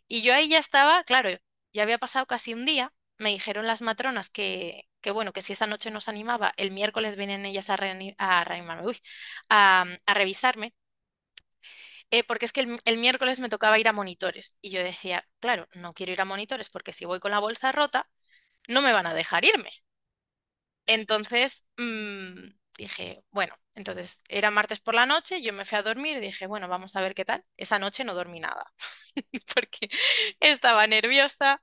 [0.08, 1.30] Y yo ahí ya estaba, claro,
[1.72, 5.52] ya había pasado casi un día, me dijeron las matronas que, que bueno, que si
[5.54, 7.74] esa noche nos animaba, el miércoles vienen ellas a,
[8.18, 8.44] a,
[9.48, 10.74] a, a revisarme.
[12.10, 15.26] Eh, porque es que el, el, miércoles me tocaba ir a monitores y yo decía,
[15.40, 18.08] claro, no quiero ir a monitores porque si voy con la bolsa rota,
[18.68, 19.70] no me van a dejar irme.
[20.86, 22.48] Entonces mmm,
[22.78, 26.46] dije, bueno, entonces era martes por la noche, yo me fui a dormir y dije,
[26.46, 27.44] bueno, vamos a ver qué tal.
[27.56, 28.72] Esa noche no dormí nada
[29.54, 29.88] porque
[30.40, 31.60] estaba nerviosa,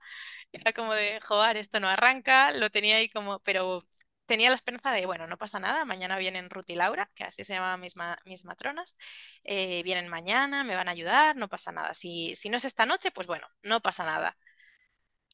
[0.51, 3.79] era como de, joder, esto no arranca, lo tenía ahí como, pero
[4.25, 7.43] tenía la esperanza de, bueno, no pasa nada, mañana vienen Ruth y Laura, que así
[7.43, 8.95] se llaman mis, mis matronas,
[9.43, 11.93] eh, vienen mañana, me van a ayudar, no pasa nada.
[11.93, 14.37] Si, si no es esta noche, pues bueno, no pasa nada.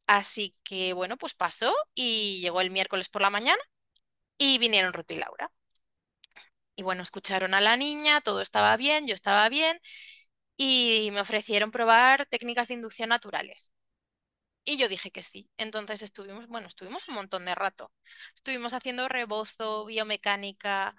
[0.08, 3.62] Así que bueno, pues pasó y llegó el miércoles por la mañana
[4.38, 5.52] y vinieron Ruth y Laura.
[6.76, 9.80] Y bueno, escucharon a la niña, todo estaba bien, yo estaba bien
[10.58, 13.72] y me ofrecieron probar técnicas de inducción naturales.
[14.70, 15.50] Y yo dije que sí.
[15.58, 17.92] Entonces estuvimos, bueno, estuvimos un montón de rato.
[18.36, 20.96] Estuvimos haciendo rebozo, biomecánica,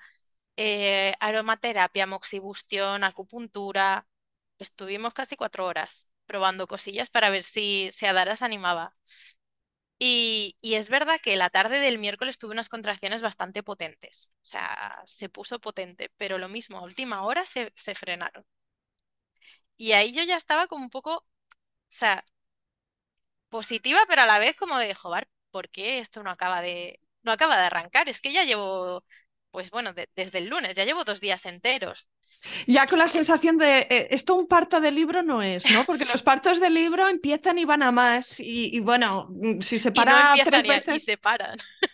[0.56, 4.06] eh, aromaterapia, moxibustión, acupuntura.
[4.58, 8.94] Estuvimos casi cuatro horas probando cosillas para ver si, si Adara se animaba.
[10.00, 14.32] Y, y, es verdad que la tarde del miércoles tuve unas contracciones bastante potentes.
[14.42, 18.44] O sea, se puso potente, pero lo mismo, a última hora se, se frenaron.
[19.76, 21.24] Y ahí yo ya estaba como un poco, o
[21.88, 22.24] sea,
[23.48, 27.32] positiva, pero a la vez como de, joder, ¿por qué esto no acaba de, no
[27.32, 28.08] acaba de arrancar?
[28.08, 29.04] Es que ya llevo,
[29.50, 32.08] pues bueno, de, desde el lunes, ya llevo dos días enteros.
[32.66, 35.84] Ya con la sensación de eh, esto un parto de libro no es, ¿no?
[35.84, 36.12] Porque sí.
[36.12, 38.40] los partos de libro empiezan y van a más.
[38.40, 40.96] Y, y bueno, mm, si se para y no tres y, veces...
[40.96, 41.58] y se paran.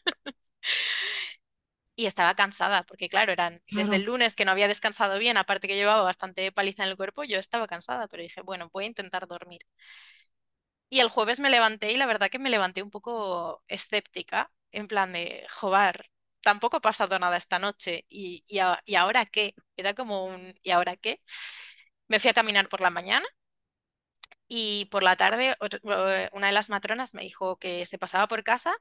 [1.97, 3.91] y estaba cansada, porque claro, eran Claro.
[3.91, 6.97] desde el lunes que no había descansado bien, aparte que llevaba bastante paliza en el
[6.97, 9.61] cuerpo, yo estaba cansada, pero dije, bueno, voy a intentar dormir.
[10.91, 14.87] Y el jueves me levanté y la verdad que me levanté un poco escéptica, en
[14.89, 19.55] plan de, joder, tampoco ha pasado nada esta noche y, y, ¿y ahora qué?
[19.77, 21.21] Era como un ¿y ahora qué?
[22.09, 23.27] Me fui a caminar por la mañana
[24.49, 28.45] y por la tarde eh, una de las matronas me dijo que se pasaba por
[28.45, 28.75] casa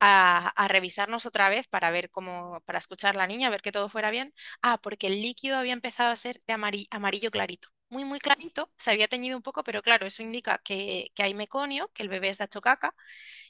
[0.00, 3.72] a, a revisarnos otra vez para ver cómo, para escuchar a la niña, ver que
[3.72, 4.34] todo fuera bien.
[4.62, 7.68] Ah, porque el líquido había empezado a ser de amari- amarillo clarito.
[7.90, 11.32] Muy, muy clarito, se había teñido un poco, pero claro, eso indica que, que hay
[11.32, 12.94] meconio, que el bebé está hecho caca,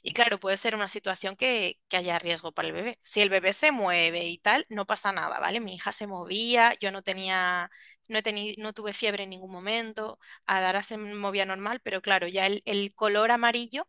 [0.03, 2.99] y claro, puede ser una situación que, que haya riesgo para el bebé.
[3.03, 5.59] Si el bebé se mueve y tal, no pasa nada, ¿vale?
[5.59, 7.69] Mi hija se movía, yo no tenía,
[8.09, 12.27] no he teni- no tuve fiebre en ningún momento, Adara se movía normal, pero claro,
[12.27, 13.87] ya el, el color amarillo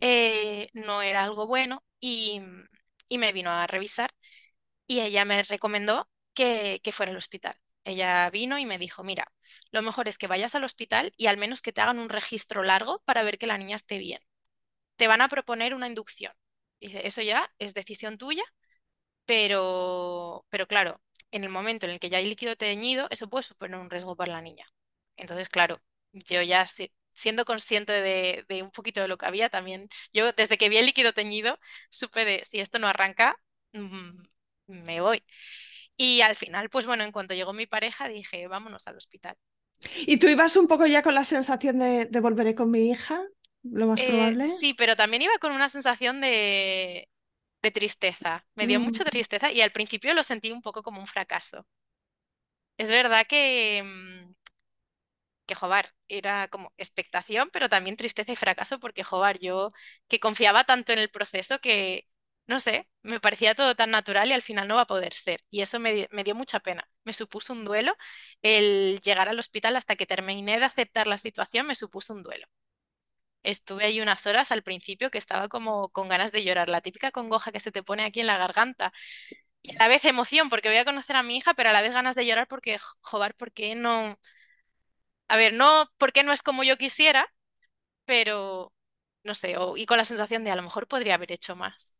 [0.00, 2.42] eh, no era algo bueno y,
[3.08, 4.10] y me vino a revisar
[4.86, 7.56] y ella me recomendó que, que fuera al hospital.
[7.86, 9.32] Ella vino y me dijo, mira,
[9.72, 12.64] lo mejor es que vayas al hospital y al menos que te hagan un registro
[12.64, 14.20] largo para ver que la niña esté bien.
[14.96, 16.32] Te van a proponer una inducción.
[16.80, 18.44] Dice, eso ya es decisión tuya,
[19.26, 23.42] pero, pero claro, en el momento en el que ya hay líquido teñido, eso puede
[23.44, 24.66] suponer un riesgo para la niña.
[25.16, 25.80] Entonces, claro,
[26.12, 30.32] yo ya si- siendo consciente de, de un poquito de lo que había también, yo
[30.32, 31.58] desde que vi el líquido teñido,
[31.90, 33.38] supe de si esto no arranca,
[33.72, 34.10] mm,
[34.68, 35.22] me voy.
[35.98, 39.36] Y al final, pues bueno, en cuanto llegó mi pareja, dije, vámonos al hospital.
[40.06, 43.22] ¿Y tú ibas un poco ya con la sensación de, de volveré con mi hija?
[43.62, 44.58] Lo más Eh, probable.
[44.58, 47.08] sí, pero también iba con una sensación de,
[47.62, 48.46] de tristeza.
[48.54, 49.06] Me dio mucha Mm.
[49.06, 51.66] tristeza y al principio lo sentí un poco como un fracaso.
[52.78, 54.32] Es verdad que, mm,
[55.46, 59.72] que jobar, era como expectación, pero también tristeza y fracaso, porque jobar, yo
[60.08, 62.06] que confiaba tanto en el proceso que,
[62.46, 65.40] no sé, me parecía todo tan natural y al final no va a poder ser.
[65.50, 66.88] Y eso me, me dio mucha pena.
[67.04, 67.96] Me supuso un duelo.
[68.42, 72.46] El llegar al hospital hasta que terminé de aceptar la situación me supuso un duelo.
[73.42, 77.12] Estuve ahí unas horas al principio que estaba como con ganas de llorar, la típica
[77.12, 78.92] congoja que se te pone aquí en la garganta.
[79.62, 81.82] Y a la vez emoción porque voy a conocer a mi hija, pero a la
[81.82, 84.18] vez ganas de llorar porque, joder, ¿por qué no?
[85.28, 87.26] A ver, no, porque no es como yo quisiera,
[88.06, 88.74] pero
[89.24, 91.95] no sé, y con la sensación de a lo mejor podría haber hecho más.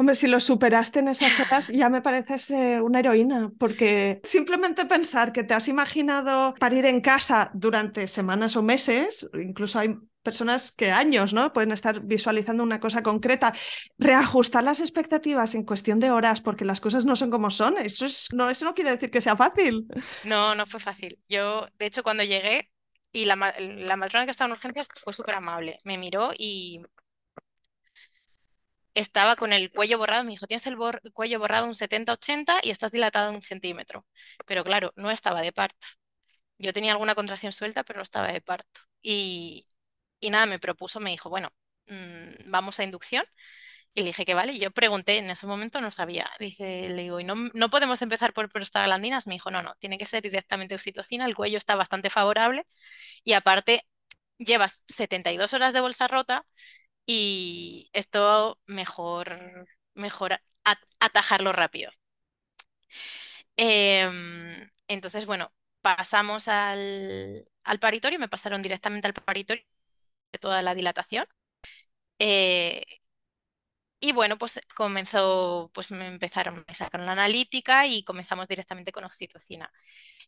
[0.00, 4.86] Hombre, si lo superaste en esas horas, ya me pareces eh, una heroína, porque simplemente
[4.86, 10.70] pensar que te has imaginado parir en casa durante semanas o meses, incluso hay personas
[10.70, 11.52] que años, ¿no?
[11.52, 13.52] Pueden estar visualizando una cosa concreta.
[13.98, 18.06] Reajustar las expectativas en cuestión de horas porque las cosas no son como son, eso,
[18.06, 19.88] es, no, eso no quiere decir que sea fácil.
[20.22, 21.18] No, no fue fácil.
[21.28, 22.70] Yo, de hecho, cuando llegué
[23.10, 26.82] y la, la matrona que estaba en urgencias fue súper amable, me miró y
[28.98, 30.76] estaba con el cuello borrado, me dijo, tienes el
[31.12, 34.06] cuello borrado un 70-80 y estás dilatada un centímetro.
[34.46, 35.86] Pero claro, no estaba de parto.
[36.58, 38.80] Yo tenía alguna contracción suelta, pero no estaba de parto.
[39.02, 39.68] Y,
[40.20, 41.52] y nada, me propuso, me dijo, bueno,
[41.88, 43.24] mm, vamos a inducción.
[43.94, 44.58] Y le dije que vale.
[44.58, 46.30] Yo pregunté, en ese momento no sabía.
[46.38, 49.26] Dice, le digo, ¿y no, no podemos empezar por prostaglandinas?
[49.26, 51.26] Me dijo, no, no, tiene que ser directamente oxitocina.
[51.26, 52.66] El cuello está bastante favorable.
[53.24, 53.86] Y aparte,
[54.38, 56.46] llevas 72 horas de bolsa rota
[57.08, 60.40] y esto mejor, mejor
[61.00, 61.90] atajarlo rápido.
[63.56, 69.64] Em, entonces, bueno, pasamos al, al, paritorio, me pasaron directamente al paritorio
[70.32, 71.26] de toda la dilatación.
[72.18, 72.84] Eh,
[74.00, 79.04] y bueno, pues comenzó, pues me empezaron, a sacar una analítica y comenzamos directamente con
[79.04, 79.72] oxitocina.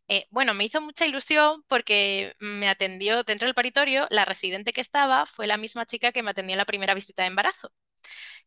[0.08, 4.80] Eh, bueno, me hizo mucha ilusión porque me atendió dentro del paritorio, la residente que
[4.80, 7.72] estaba fue la misma chica que me atendió en la primera visita de embarazo,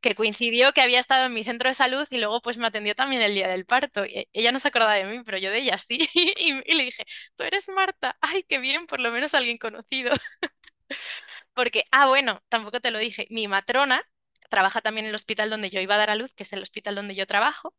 [0.02, 2.96] que coincidió que había estado en mi centro de salud y luego pues me atendió
[2.96, 4.04] también el día del parto.
[4.06, 6.10] E, ella no se acordaba de mí, pero yo de ella sí.
[6.16, 7.06] y, le dije,
[7.38, 10.12] tú eres Marta, ay, qué bien, por lo menos alguien conocido.
[11.54, 14.04] porque, ah, bueno, tampoco te lo dije, mi matrona
[14.50, 16.62] trabaja también en el hospital donde yo iba a dar a luz, que es el
[16.62, 17.76] hospital donde yo trabajo,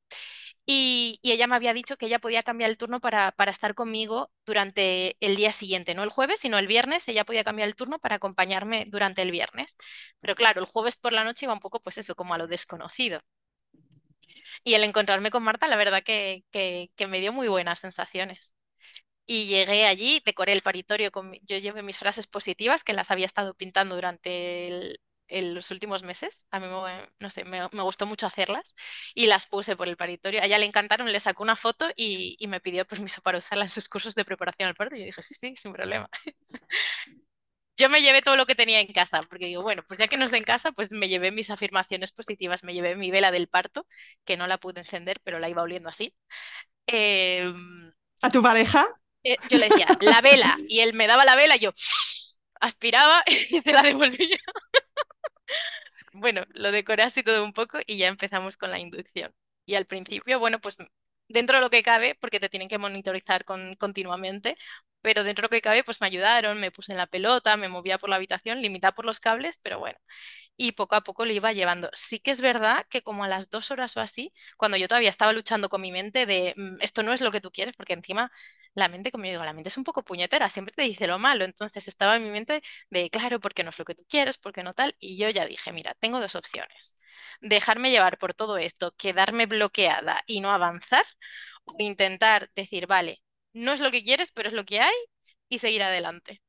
[0.66, 4.30] y, ella me había dicho que ella podía cambiar el turno para, para, estar conmigo
[4.46, 7.98] durante el día siguiente, no el jueves, sino el viernes, ella podía cambiar el turno
[7.98, 9.76] para acompañarme durante el viernes.
[10.20, 12.46] Pero claro, el jueves por la noche iba un poco, pues eso, como a lo
[12.46, 13.20] desconocido.
[14.62, 18.54] Y el encontrarme con Marta, la verdad que, que, que me dio muy buenas sensaciones.
[19.26, 23.26] Y llegué allí, decoré el paritorio, con, yo llevé mis frases positivas que las había
[23.26, 26.44] estado pintando durante el, en los últimos meses.
[26.50, 28.74] A mí, me, no sé, me, gustó mucho hacerlas
[29.14, 30.42] y las puse por el paritorio.
[30.42, 33.70] A ella le encantaron, le sacó una foto y, me pidió permiso para usarla en
[33.70, 34.96] sus cursos de preparación al parto.
[34.96, 36.08] Y yo dije, sí, sí, sin problema.
[37.76, 40.16] Yo me llevé todo lo que tenía en casa, porque digo, bueno, pues ya que
[40.16, 43.48] no estoy en casa, pues me llevé mis afirmaciones positivas, me llevé mi vela del
[43.48, 43.84] parto,
[44.24, 46.14] que no la pude encender, pero la iba oliendo así.
[46.86, 48.86] Em, ¿A tu pareja?
[49.24, 51.72] Eh, yo le decía, la vela, y él me daba la vela, y yo
[52.60, 54.38] aspiraba y se la devolvía.
[56.24, 59.34] Bueno, lo decoré así todo un poco y ya empezamos con la inducción.
[59.66, 60.76] Y al principio, bueno, pues
[61.28, 64.56] dentro de lo que cabe, porque te tienen que monitorizar con, continuamente,
[65.02, 67.68] pero dentro de lo que cabe, pues me ayudaron, me puse en la pelota, me
[67.68, 69.98] movía por la habitación, limitada por los cables, pero bueno,
[70.56, 71.90] y poco a poco le iba llevando.
[71.94, 75.10] Sí que es verdad que como a las dos horas o así, cuando yo todavía
[75.10, 77.94] estaba luchando con mi mente de mm, esto no es lo que tú quieres, porque
[77.94, 78.30] encima
[78.74, 81.18] la mente, como yo digo, la mente es un poco puñetera, siempre te dice lo
[81.18, 84.38] malo, entonces estaba en mi mente de, claro, porque no es lo que tú quieres,
[84.38, 86.96] porque no tal, y yo ya dije, mira, tengo dos opciones,
[87.40, 91.04] dejarme llevar por todo esto, quedarme bloqueada y no avanzar,
[91.64, 94.94] o intentar decir, vale, no es lo que quieres, pero es lo que hay,
[95.48, 96.42] y seguir adelante.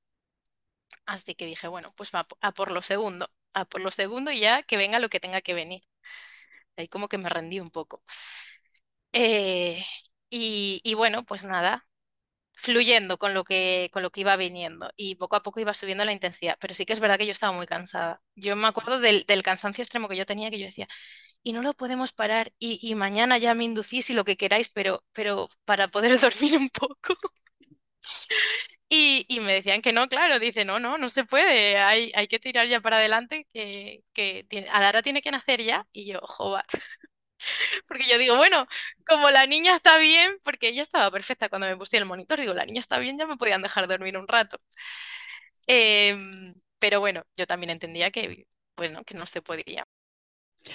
[1.05, 4.39] Así que dije, bueno, pues a, a por lo segundo, a por lo segundo y
[4.39, 5.83] ya que venga lo que tenga que venir.
[6.77, 8.03] Ahí como que me rendí un poco.
[9.13, 9.83] Eh,
[10.29, 11.87] y, bueno, pues nada,
[12.55, 16.05] fluyendo con lo que, con lo que iba viniendo y poco a poco iba subiendo
[16.05, 18.21] la intensidad, pero sí que es verdad que yo estaba muy cansada.
[18.35, 20.87] Yo me acuerdo del, cansancio extremo que yo tenía, que yo decía,
[21.43, 25.03] y no lo podemos parar y, mañana ya me inducís y lo que queráis, pero,
[25.13, 27.15] pero para poder dormir un poco.
[28.87, 32.39] Y, me decían que no, claro, dice, no, no, no se puede, hay, hay que
[32.39, 36.63] tirar ya para adelante, que, que tiene, Adara tiene que nacer ya, y yo, joder.
[37.87, 38.67] Porque yo digo, bueno,
[39.05, 42.53] como la niña está bien, porque ella estaba perfecta cuando me puse el monitor, digo,
[42.53, 44.57] la niña está bien, ya me podían dejar dormir un rato.
[45.67, 49.87] Em, pero bueno, yo también entendía que, bueno, que no se podía.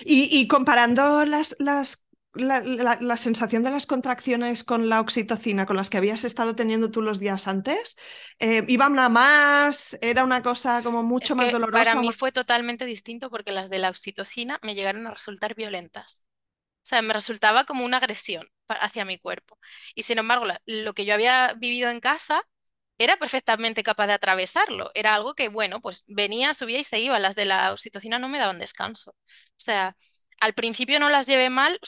[0.05, 5.97] Y, comparando las, las la, sensación de las contracciones con la oxitocina, con las que
[5.97, 7.97] habías estado teniendo tú los días antes,
[8.39, 9.99] eh, ¿iban a más?
[10.01, 11.85] ¿Era una cosa como mucho más dolorosa?
[11.85, 16.25] Para mí fue totalmente distinto porque las de la oxitocina me llegaron a resultar violentas.
[16.91, 19.59] Sea, me resultaba como una agresión hacia mi cuerpo.
[19.95, 22.43] Y sin embargo, lo que yo había vivido en casa
[22.99, 24.91] era perfectamente capaz de atravesarlo.
[24.95, 27.19] Era algo que, bueno, pues venía, subía y se iba.
[27.21, 29.13] Las de la oxitocina no me daban descanso.
[29.13, 29.17] O
[29.59, 29.97] sea,
[30.41, 31.79] al principio no las llevé mal,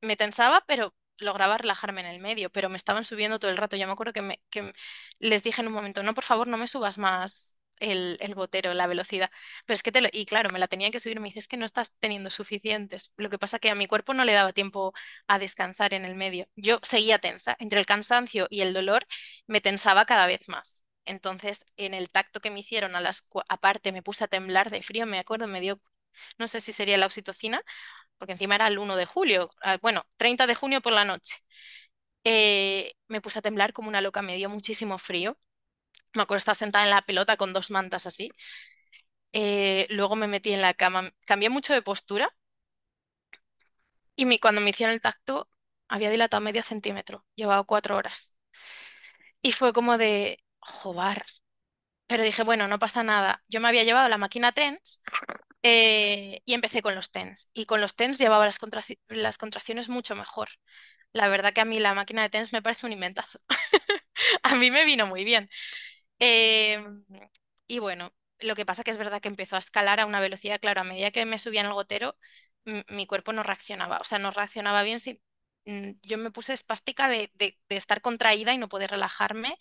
[0.00, 3.76] me tensaba, pero lograba relajarme en el medio, pero me estaban subiendo todo el rato.
[3.76, 4.72] Yo me acuerdo que, me, que
[5.18, 8.74] les dije en un momento, no, por favor, no me subas más el, el botero,
[8.74, 9.30] la velocidad.
[9.66, 11.56] Pero es que, te y claro, me la tenía que subir, me dice, es que
[11.56, 13.12] no estás teniendo suficientes.
[13.16, 14.92] Lo que pasa que a mi cuerpo no le daba tiempo
[15.26, 16.46] a descansar en el medio.
[16.56, 19.06] Yo seguía tensa, entre el cansancio y el dolor,
[19.46, 20.84] me tensaba cada vez más.
[21.04, 24.82] Entonces, en el tacto que me hicieron, a las, aparte me puse a temblar de
[24.82, 25.80] frío, me acuerdo, me dio,
[26.38, 27.62] no sé si sería la oxitocina,
[28.18, 31.36] porque encima era el 1 de julio, ah, bueno, 30 de junio por la noche.
[32.24, 35.38] Eh, me puse a temblar como una loca, me dio muchísimo frío.
[36.14, 38.30] Me acuerdo estar sentada en la pelota con dos mantas así.
[39.32, 42.34] Eh, luego me metí en la cama, cambié mucho de postura
[44.16, 45.48] y cuando me hicieron el tacto
[45.88, 48.34] había dilatado medio centímetro, llevaba cuatro horas.
[49.42, 51.26] Y fue como de, jobar.
[52.06, 53.42] Pero dije, bueno, no pasa nada.
[53.48, 55.02] Yo me había llevado la máquina TENS
[55.62, 57.50] eh, y empecé con los TENS.
[57.54, 58.60] Y con los TENS llevaba las,
[59.08, 60.50] las contracciones mucho mejor.
[61.12, 63.40] La verdad que a mí la máquina de TENS me parece un inventazo.
[64.42, 65.50] a mí me vino muy bien.
[66.24, 67.04] Em,
[67.66, 70.60] y bueno, lo que pasa que es verdad que empezó a escalar a una velocidad,
[70.60, 72.16] claro, a medida que me subía en el gotero,
[72.88, 75.00] mi cuerpo no reaccionaba, o sea, no reaccionaba bien.
[75.00, 75.20] Si,
[75.66, 79.56] mm, yo me puse espástica de, de, estar contraída y no poder relajarme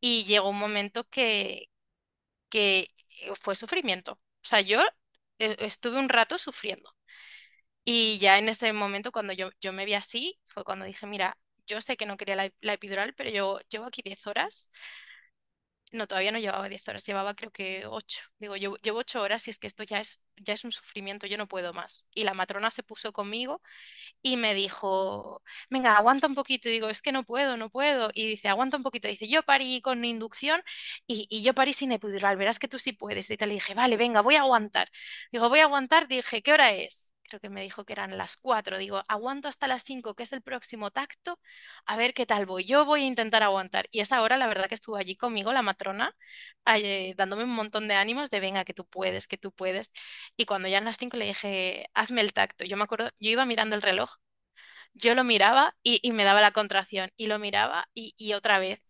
[0.00, 1.70] y llegó un momento que,
[2.50, 2.90] que
[3.40, 4.14] fue sufrimiento.
[4.14, 4.82] O sea, yo
[5.40, 6.90] eh, estuve un rato sufriendo.
[7.84, 11.38] Y ya en ese momento, cuando yo, yo me vi así, fue cuando dije, mira,
[11.66, 14.70] yo sé que no quería la, la epidural, pero yo llevo aquí 10 horas
[15.92, 18.22] no, todavía no llevaba 10 horas, llevaba creo que 8.
[18.38, 21.26] Digo, yo llevo 8 horas y es que esto ya es, ya es un sufrimiento,
[21.26, 22.04] yo no puedo más.
[22.14, 23.62] Y la matrona se puso conmigo
[24.22, 26.68] y me dijo, venga, aguanta un poquito.
[26.68, 28.10] Y digo, es que no puedo, no puedo.
[28.14, 29.08] Y dice, aguanta un poquito.
[29.08, 30.62] Dice, yo parí con inducción
[31.06, 33.30] y, y yo parí sin epidural, verás que tú sí puedes.
[33.30, 34.88] Y te le dije, vale, venga, voy a aguantar.
[35.32, 36.08] Digo, voy a aguantar.
[36.08, 37.05] Dije, ¿qué hora es?
[37.26, 38.78] Creo que me dijo que eran las 4.
[38.78, 41.38] Digo, aguanto hasta las 5, que es el próximo tacto,
[41.86, 42.64] a ver qué tal voy.
[42.64, 43.88] Yo voy a intentar aguantar.
[43.90, 46.14] Y esa hora, la verdad que estuvo allí conmigo, la matrona,
[46.66, 49.92] eh, dándome un montón de ánimos de venga, que tú puedes, que tú puedes.
[50.36, 52.64] Y cuando ya en las 5 le dije, hazme el tacto.
[52.64, 54.16] Yo me acuerdo, yo iba mirando el reloj,
[54.94, 58.80] yo lo miraba y, me daba la contracción, y lo miraba y, otra vez.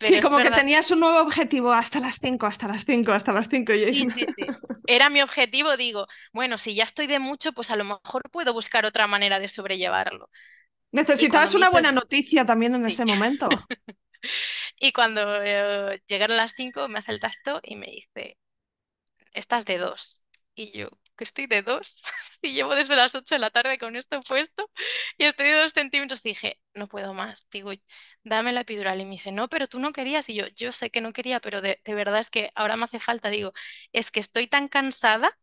[0.00, 3.48] Sí, como que tenías un nuevo objetivo hasta las 5, hasta las 5, hasta las
[3.48, 3.72] 5.
[3.72, 4.46] Sí, sí, sí
[4.86, 8.52] era mi objetivo, digo, bueno, si ya estoy de mucho, pues a lo mejor puedo
[8.52, 10.30] buscar otra manera de sobrellevarlo.
[10.92, 13.48] Necesitabas una buena noticia también en ese momento.
[14.78, 18.38] y cuando eh, llegaron las cinco, me hace el tacto y me dice,
[19.32, 20.20] estás de dos.
[20.54, 22.02] Y yo, que estoy de dos.
[22.42, 24.70] y llevo desde las 8 de la tarde con esto puesto
[25.18, 26.22] y estoy de dos centímetros.
[26.22, 27.46] dije, no puedo más.
[27.50, 27.72] Digo,
[28.24, 29.00] dame la epidural.
[29.00, 30.28] Y me dice, no, pero tú no querías.
[30.28, 33.00] Y yo, yo sé que no quería, pero de, verdad es que ahora me hace
[33.00, 33.28] falta.
[33.30, 33.52] Digo,
[33.92, 35.38] es que estoy tan cansada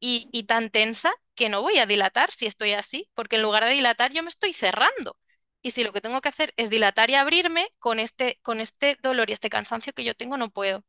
[0.00, 3.64] y, y tan tensa que no voy a dilatar si estoy así, porque en lugar
[3.64, 5.18] de dilatar yo me estoy cerrando.
[5.62, 8.98] Y si lo que tengo que hacer es dilatar y abrirme, con este, con este
[9.02, 10.84] dolor y este cansancio que yo tengo, no puedo.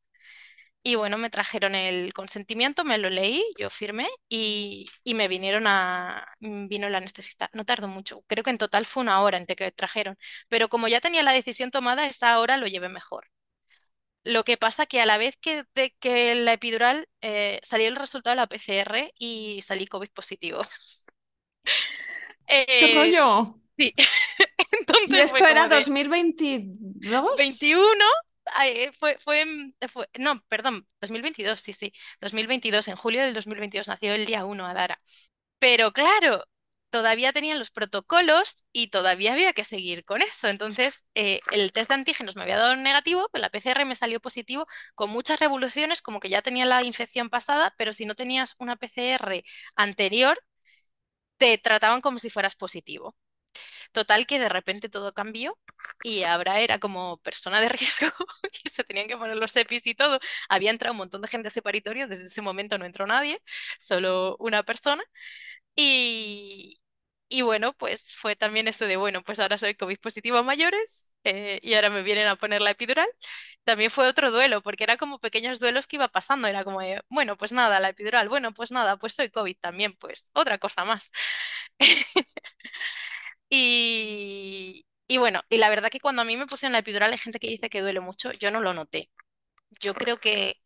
[0.87, 6.27] Y bueno, me trajeron el consentimiento, me lo leí, yo firmé y, me vinieron a,
[6.41, 7.49] mm, vino el anestesista.
[7.53, 10.15] No tardó mucho, creo que en total fue una hora entre que trajeron,
[10.47, 13.31] pero como ya tenía la decisión tomada, esa hora lo llevé mejor.
[14.23, 17.95] Lo que pasa que a la vez que, de, que la epidural eh, salió el
[17.95, 20.67] resultado de la PCR y salí COVID positivo.
[22.47, 23.59] ¿Qué eh, rollo?
[23.75, 23.91] Sí.
[24.71, 27.37] Entonces ¿Y esto era 2022?
[27.37, 28.05] 21
[28.65, 29.45] eh, fue, fue,
[29.89, 34.65] fue, no, perdón, 2022, sí, sí, 2022, en julio del 2022 nació el día 1
[34.65, 34.99] Adara.
[35.59, 36.45] Pero claro,
[36.89, 40.47] todavía tenían los protocolos y todavía había que seguir con eso.
[40.49, 44.19] Entonces, eh, el test de antígenos me había dado negativo, pero la PCR me salió
[44.21, 48.55] positivo con muchas revoluciones, como que ya tenía la infección pasada, pero si no tenías
[48.59, 49.43] una PCR
[49.75, 50.39] anterior,
[51.37, 53.15] te trataban como si fueras positivo.
[53.95, 55.57] Total que de repente todo cambió
[56.03, 58.07] y ahora era como persona de riesgo
[58.65, 60.19] y se tenían que poner los EPIs y todo.
[60.49, 63.41] Había entrado un montón de gente a ese paritorio, desde ese momento no entró nadie,
[63.79, 65.03] solo una persona.
[65.75, 66.79] Y,
[67.29, 71.11] y bueno, pues fue también esto de, bueno, pues ahora soy COVID positivo a mayores
[71.25, 73.07] eh, y ahora me vienen a poner la epidural.
[73.65, 76.47] También fue otro duelo, porque era como pequeños duelos que iba pasando.
[76.47, 76.79] Era como,
[77.09, 80.85] bueno, pues nada, la epidural, bueno, pues nada, pues soy COVID también, pues otra cosa
[80.85, 81.11] más.
[83.49, 84.85] Y,
[85.17, 87.47] bueno, y la verdad que cuando a mí me pusieron la epidural hay gente que
[87.47, 89.09] dice que duele mucho, yo no lo noté.
[89.81, 90.61] Yo creo que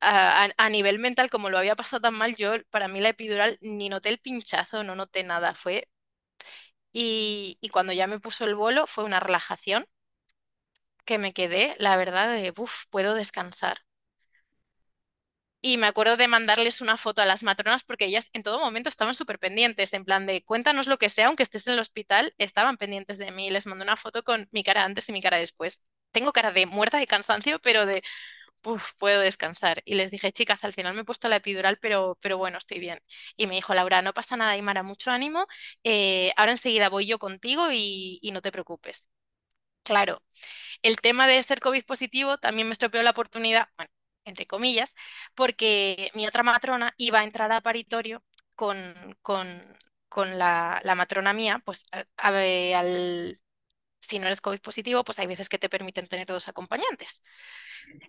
[0.00, 3.88] a, nivel mental, como lo había pasado tan mal, yo para mí la epidural ni
[3.88, 5.88] noté el pinchazo, no noté nada, fue...
[6.92, 9.86] Y, y cuando ya me puso el bolo fue una relajación
[11.04, 13.78] que me quedé, la verdad, de, uff, puedo descansar.
[15.64, 18.88] Y me acuerdo de mandarles una foto a las matronas porque ellas en todo momento
[18.88, 22.34] estaban súper pendientes, en plan de cuéntanos lo que sea, aunque estés en el hospital,
[22.38, 23.50] estaban pendientes de mí.
[23.50, 25.82] Les mandé una foto con mi cara antes y mi cara después.
[26.10, 28.02] Tengo cara de muerta de cansancio, pero de,
[28.98, 29.82] puedo descansar.
[29.84, 32.80] Y les dije, chicas, al final me he puesto la epidural, pero, pero bueno, estoy
[32.80, 33.00] bien.
[33.36, 35.46] Y me dijo, Laura, no pasa nada, Aymara, mucho ánimo.
[35.84, 39.08] Eh, ahora enseguida voy yo contigo y, y no te preocupes.
[39.84, 40.22] Claro,
[40.82, 43.90] el tema de ser COVID positivo también me estropeó la oportunidad, bueno,
[44.24, 44.94] entre comillas,
[45.34, 48.22] porque mi otra matrona iba a entrar a paritorio
[48.54, 49.76] con, con,
[50.08, 52.04] con la, la matrona mía, pues a-
[52.78, 53.40] al,
[54.00, 57.22] si no eres COVID positivo, pues hay veces que te permiten tener dos acompañantes.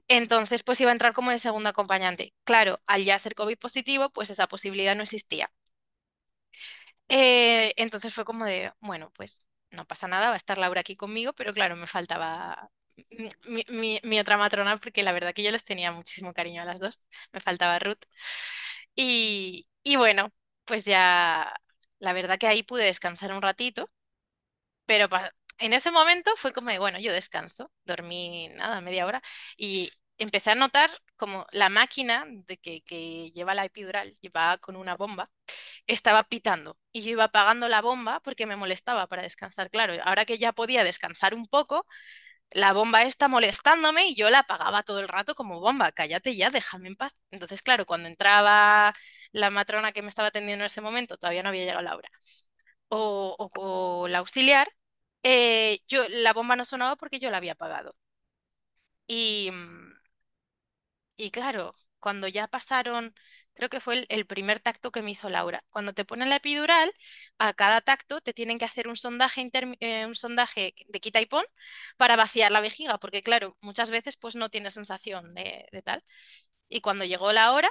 [0.08, 2.34] Entonces, pues iba a entrar como de segundo acompañante.
[2.46, 5.52] Claro, al ya ser COVID positivo, pues esa posibilidad no existía.
[7.10, 9.40] Eh, entonces fue como de, bueno, pues
[9.72, 12.70] no pasa nada, va a estar Laura aquí conmigo, pero claro, me faltaba
[14.04, 17.00] mi, otra matrona porque la verdad que yo les tenía muchísimo cariño a las dos,
[17.32, 18.00] me faltaba Ruth.
[18.96, 20.32] Y, y bueno,
[20.66, 21.54] pues ya,
[22.00, 23.90] la verdad que ahí pude descansar un ratito,
[24.86, 25.08] pero
[25.60, 29.22] en ese momento fue como bueno, yo descanso, dormí nada, media hora
[29.58, 34.76] y empecé a notar como la máquina de que, que lleva la epidural, lleva con
[34.76, 35.32] una bomba
[35.88, 39.70] estaba pitando y yo iba apagando la bomba porque me molestaba para descansar.
[39.70, 41.86] Claro, ahora que ya podía descansar un poco,
[42.54, 46.50] la bomba está molestándome y yo la apagaba todo el rato como bomba, cállate ya,
[46.50, 47.14] déjame en paz.
[47.32, 48.94] Entonces, claro, cuando entraba
[49.32, 52.10] la matrona que me estaba atendiendo en ese momento, todavía no había llegado Laura,
[52.90, 54.68] o, o- o la auxiliar,
[55.24, 57.96] eh, yo, la bomba no sonaba porque yo la había apagado.
[59.08, 59.94] Y, mm,
[61.18, 63.14] Y claro, cuando ya pasaron,
[63.54, 65.64] creo que fue el, primer tacto que me hizo Laura.
[65.70, 66.92] Cuando te ponen la epidural,
[67.40, 69.50] a cada tacto te tienen que hacer un sondaje,
[69.80, 71.46] eh, un sondaje de quita y pon
[71.98, 76.04] para vaciar la vejiga, porque claro, muchas veces pues no tienes sensación de, de tal.
[76.70, 77.70] Y cuando llegó la hora,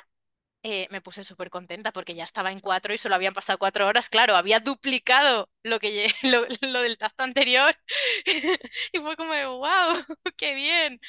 [0.64, 3.86] eh, me puse súper contenta porque ya estaba en cuatro y solo habían pasado cuatro
[3.86, 4.08] horas.
[4.08, 7.76] Claro, había duplicado lo que lo, lo del tacto anterior.
[8.92, 10.04] Y fue como de, wow,
[10.36, 11.00] qué bien.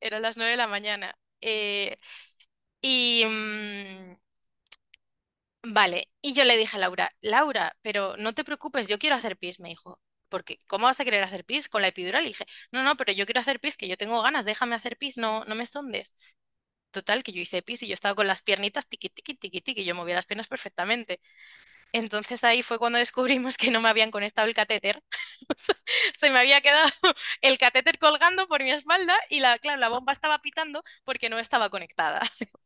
[0.00, 1.14] Eran las nueve de la mañana.
[1.40, 1.96] Eh,
[2.82, 4.16] y mm,
[5.62, 9.36] vale, y yo le dije a Laura, Laura, pero no te preocupes, yo quiero hacer
[9.36, 10.00] pis, me dijo.
[10.28, 12.24] Porque, ¿cómo vas a querer hacer pis con la epidural?
[12.24, 14.96] Y dije, no, no, pero yo quiero hacer pis, que yo tengo ganas, déjame hacer
[14.98, 16.14] pis, no, no me sondes.
[16.92, 19.84] Total, que yo hice pis y yo estaba con las piernitas tiqui, tiqui, tiqui, tiqui,
[19.84, 21.20] yo movía las piernas perfectamente.
[21.92, 25.02] Entonces ahí fue cuando descubrimos que no me habían conectado el catéter.
[26.18, 26.88] Se me había quedado
[27.40, 31.38] el catéter colgando por mi espalda y la, claro, la bomba estaba pitando porque no
[31.38, 32.20] estaba conectada.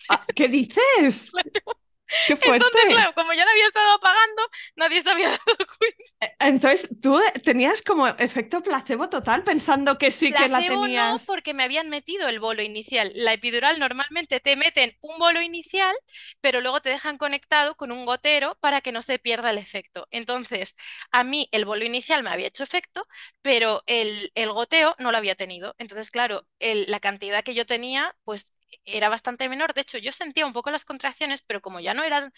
[0.08, 1.32] Ah, ¿Qué dices?
[2.24, 2.78] ¡Qué fuerte!
[2.78, 4.42] Entonces, claro, como yo la había estado apagando,
[4.76, 6.10] nadie se había dado cuenta.
[6.40, 11.24] Entonces, tú tenías como efecto placebo total pensando que sí que la Placebo no, tenías.
[11.26, 13.12] porque me habían metido el bolo inicial.
[13.14, 15.94] La epidural normalmente te meten un bolo inicial,
[16.40, 20.08] pero luego te dejan conectado con un gotero para que no se pierda el efecto.
[20.10, 20.74] Entonces,
[21.10, 23.06] a mí el bolo inicial me había hecho efecto,
[23.42, 25.74] pero el, el goteo no lo había tenido.
[25.78, 28.52] Entonces, claro, el- la cantidad que yo tenía, pues
[28.84, 29.74] era bastante menor.
[29.74, 32.32] De hecho, yo sentía un poco las contracciones, pero como ya no eran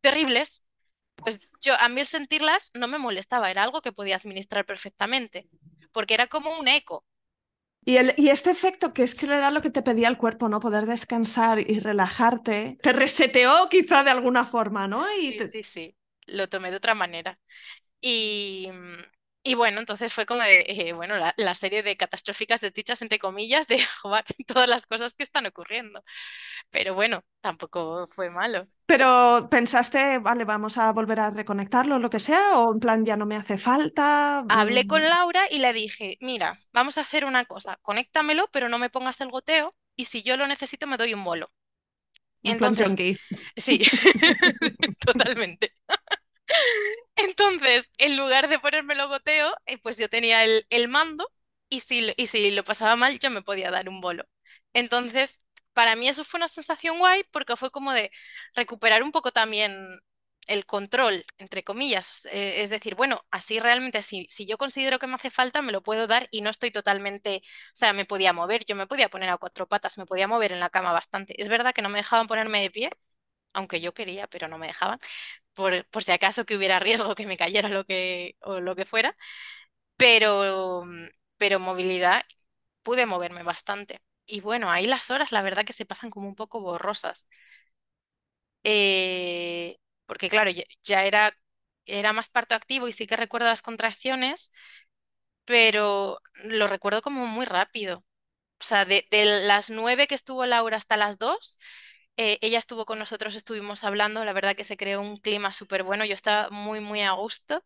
[0.00, 0.64] terribles,
[1.16, 5.48] pues yo a mí el sentirlas no me molestaba, era algo que podía administrar perfectamente,
[5.92, 7.06] porque era como un eco.
[7.84, 10.48] Y, el, y este efecto, que es que era lo que te pedía el cuerpo,
[10.48, 10.60] ¿no?
[10.60, 15.04] Poder descansar y relajarte, te reseteó quizá de alguna forma, ¿no?
[15.18, 17.38] Y Sí, te- sí, sí, lo tomé de otra manera.
[18.00, 19.02] Y, mm,
[19.42, 23.18] y bueno, entonces fue como de, eh, bueno, la, la serie de catastróficas desdichas, entre
[23.18, 26.04] comillas, de joder, todas las cosas que están ocurriendo.
[26.70, 28.68] Pero bueno, tampoco fue malo.
[28.86, 33.16] Pero pensaste, vale, vamos a volver a reconectarlo, lo que sea, o en plan ya
[33.16, 34.44] no me hace falta.
[34.48, 38.68] Hablé con mm, Laura y le dije, mira, vamos a hacer una cosa, conéctamelo, pero
[38.68, 41.52] no me pongas el goteo y si yo lo necesito me doy un bolo.
[42.44, 42.96] Entonces,
[43.56, 43.80] sí,
[45.06, 45.72] totalmente.
[47.16, 51.28] Entonces, en lugar de ponerme el goteo, eh, pues yo tenía el, el mando
[51.68, 54.24] y si, y si lo pasaba mal, yo me podía dar un bolo.
[54.72, 55.40] Entonces,
[55.72, 58.10] para mí eso fue una sensación guay porque fue como de
[58.54, 60.00] recuperar un poco también
[60.46, 62.26] el control, entre comillas.
[62.32, 65.72] Eh, es decir, bueno, así realmente, si, si yo considero que me hace falta, me
[65.72, 69.08] lo puedo dar y no estoy totalmente, o sea, me podía mover, yo me podía
[69.08, 71.40] poner a cuatro patas, me podía mover en la cama bastante.
[71.40, 72.90] Es verdad que no me dejaban ponerme de pie,
[73.54, 74.98] aunque yo quería, pero no me dejaban
[75.54, 78.86] por, por si acaso que hubiera riesgo que me cayera lo que, o lo que
[78.86, 79.16] fuera,
[79.96, 82.22] pero, mm, pero movilidad
[82.82, 84.00] pude moverme bastante.
[84.26, 87.28] Y bueno, ahí las horas la verdad que se pasan como un poco borrosas.
[88.64, 90.50] Eh, porque claro,
[90.82, 91.32] ya, era,
[91.86, 94.50] era más parto activo y sí que recuerdo las contracciones,
[95.44, 98.00] pero lo recuerdo como muy rápido.
[98.60, 101.58] O sea, de, de las nueve que estuvo Laura hasta las dos,
[102.20, 105.82] eh, ella estuvo con nosotros, estuvimos hablando, la verdad que se creó un clima súper
[105.84, 107.64] bueno, yo estaba muy, muy a gusto.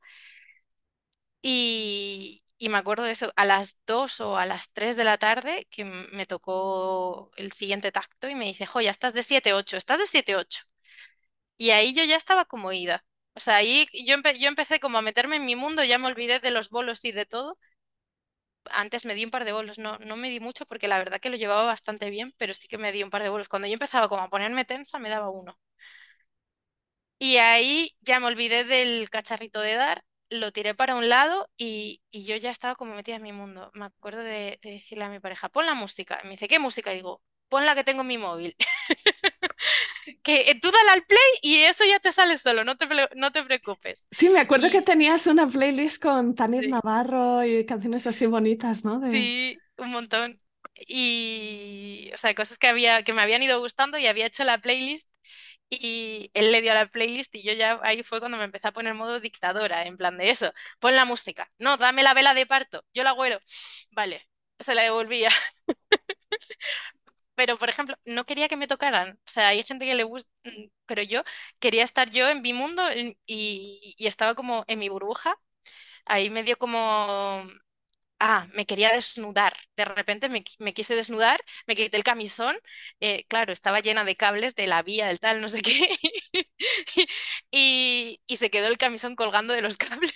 [1.42, 5.18] Y, y me acuerdo de eso, a las 2 o a las 3 de la
[5.18, 9.52] tarde que me tocó el siguiente tacto y me dice, jo, ya estás de siete
[9.52, 10.60] ocho estás de siete ocho
[11.56, 13.04] Y ahí yo ya estaba como ida.
[13.34, 16.08] O sea, ahí yo, empe- yo empecé como a meterme en mi mundo, ya me
[16.08, 17.58] olvidé de los bolos y de todo
[18.70, 21.20] antes me di un par de bolos, no, no me di mucho porque la verdad
[21.20, 23.48] que lo llevaba bastante bien, pero sí que me di un par de bolos.
[23.48, 25.58] Cuando yo empezaba como a ponerme tensa, me daba uno.
[27.18, 32.02] Y ahí ya me olvidé del cacharrito de dar, lo tiré para un lado y,
[32.10, 33.70] y yo ya estaba como metida en mi mundo.
[33.74, 36.20] Me acuerdo de, de decirle a mi pareja, pon la música.
[36.24, 36.92] Me dice, ¿qué música?
[36.92, 38.56] Y digo, pon la que tengo en mi móvil.
[40.22, 42.86] Que eh, tú dale al play y eso ya te sale solo, no te,
[43.16, 44.08] no te preocupes.
[44.10, 48.26] Sí, me acuerdo que Y tenías una playlist con Tanit sí, Navarro y canciones así
[48.26, 49.00] bonitas, ¿no?
[49.00, 49.10] De...
[49.10, 50.40] sí, un montón.
[50.86, 54.58] Y, o sea, cosas que había, que me habían ido gustando y había hecho la
[54.58, 55.08] playlist
[55.70, 58.68] y él le dio a la playlist y yo ya ahí fue cuando me empecé
[58.68, 62.34] a poner modo dictadora, en plan de eso, pon la música, no, dame la vela
[62.34, 63.40] de parto, yo la huelo,
[63.92, 64.28] vale,
[64.60, 65.30] se la devolvía.
[67.34, 69.18] Pero, por ejemplo, no quería que me tocaran.
[69.26, 71.22] O sea, hay gente que le gusta, mm, pero yo
[71.58, 72.82] quería estar yo en mi mundo
[73.26, 75.34] y, estaba como en mi burbuja.
[76.06, 77.44] Ahí me dio como,
[78.20, 79.54] ah, me quería desnudar.
[79.76, 82.56] De repente me, me quise desnudar, me quité el camisón.
[83.00, 85.96] eh, claro, estaba llena de cables de la vía, del tal, no sé qué.
[87.50, 90.12] Y se quedó el camisón colgando de los cables.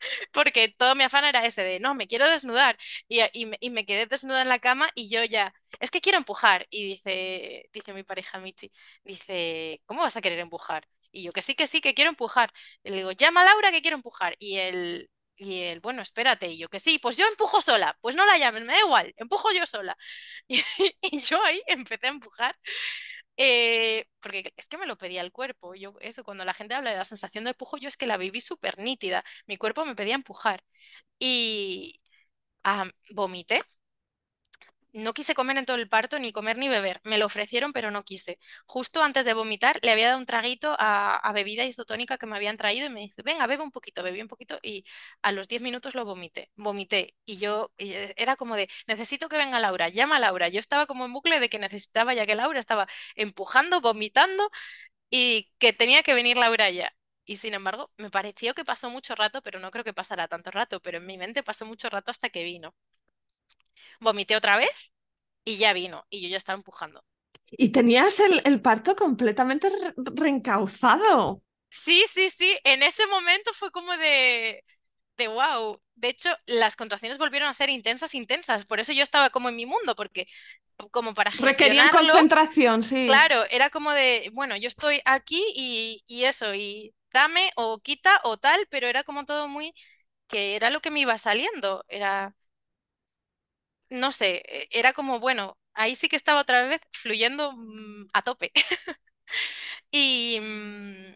[0.32, 2.76] porque todo mi afán era ese de, no, me quiero desnudar.
[3.08, 6.00] Y, y me, y me quedé desnuda en la cama y yo ya, es que
[6.00, 6.66] quiero empujar.
[6.70, 8.70] Y dice, dice mi pareja Michi,
[9.04, 10.86] dice, ¿cómo vas a querer empujar?
[11.12, 12.52] Y yo, que sí, que sí, que quiero empujar.
[12.84, 14.36] Y le digo, llama a Laura que quiero empujar.
[14.38, 16.48] Y él, y él, bueno, espérate.
[16.48, 17.96] Y yo, que sí, pues yo empujo sola.
[18.00, 19.96] Pues no la llamen, me da igual, empujo yo sola.
[20.48, 20.62] Y,
[21.02, 22.56] y yo ahí empecé a empujar.
[23.42, 25.74] Eh, porque es que me lo pedía el cuerpo.
[25.74, 28.18] Yo, eso, cuando la gente habla de la sensación de empujo, yo es que la
[28.18, 29.24] viví súper nítida.
[29.46, 30.62] Mi cuerpo me pedía empujar.
[31.18, 32.00] Y
[33.14, 33.62] vomité.
[34.92, 37.00] No quise comer en todo el parto, ni comer ni beber.
[37.04, 38.38] Me lo ofrecieron, pero no quise.
[38.66, 42.56] Justo antes de vomitar, le había dado un traguito a, bebida isotónica que me habían
[42.56, 44.84] traído y me dice, venga, bebe un poquito, bebí un poquito y
[45.22, 46.50] a los 10 minutos lo vomité.
[46.56, 50.48] Vomité y yo eh, era como de, necesito que venga Laura, llama a Laura.
[50.48, 54.50] Yo estaba como en bucle de que necesitaba ya que Laura estaba empujando, vomitando
[55.10, 56.92] y que tenía que venir Laura ya.
[57.24, 60.50] Y sin embargo, me pareció que pasó mucho rato, pero no creo que pasara tanto
[60.50, 62.74] rato, pero en mi mente pasó mucho rato hasta que vino.
[64.00, 64.92] Vomité otra vez
[65.44, 67.04] y ya vino y yo ya estaba empujando.
[67.52, 71.42] Y tenías el, el parto completamente re- reencauzado.
[71.68, 74.64] Sí, sí, sí, en ese momento fue como de,
[75.16, 75.80] de wow.
[75.94, 78.66] De hecho, las contracciones volvieron a ser intensas, intensas.
[78.66, 80.26] Por eso yo estaba como en mi mundo, porque
[80.92, 83.04] como para Requerían concentración, sí.
[83.04, 88.20] claro, era como de, bueno, yo estoy aquí y, y eso, y dame o quita
[88.24, 89.74] o tal, pero era como todo muy,
[90.28, 91.84] que era lo que me iba saliendo.
[91.88, 92.34] Era,
[93.90, 98.22] no sé, e- era como, bueno, ahí sí que estaba otra vez fluyendo mm, a
[98.22, 98.52] tope.
[99.90, 101.14] Y, mm,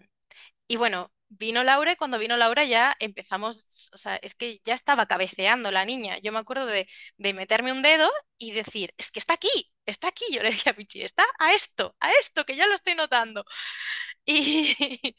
[0.69, 4.75] Y bueno, vino Laura y cuando vino Laura ya empezamos, o sea, es que ya
[4.75, 6.19] estaba cabeceando la niña.
[6.21, 10.09] Yo me acuerdo de, de meterme un dedo y decir, es que está aquí, está
[10.09, 10.25] aquí.
[10.33, 13.45] Yo le decía a Pichi, está a esto, a esto, que ya lo estoy notando.
[14.27, 15.17] Y,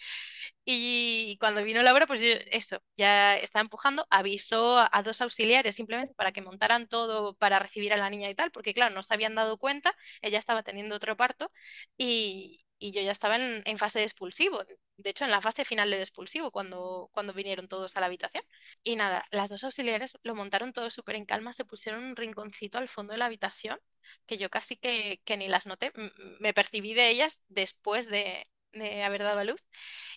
[0.66, 5.76] y cuando vino Laura, pues yo, eso, ya estaba empujando, avisó a, a dos auxiliares
[5.76, 9.04] simplemente para que montaran todo para recibir a la niña y tal, porque claro, no
[9.04, 11.52] se habían dado cuenta, ella estaba teniendo otro parto
[11.98, 14.64] y, y yo ya estaba en, en fase de expulsivo,
[14.98, 18.44] de hecho en la fase final del expulsivo, cuando, cuando vinieron todos a la habitación.
[18.84, 22.78] Y nada, las dos auxiliares lo montaron todo súper en calma, se pusieron un rinconcito
[22.78, 23.80] al fondo de la habitación,
[24.26, 25.92] que yo casi que, que ni las noté,
[26.40, 29.64] me percibí de ellas después de de haber dado a luz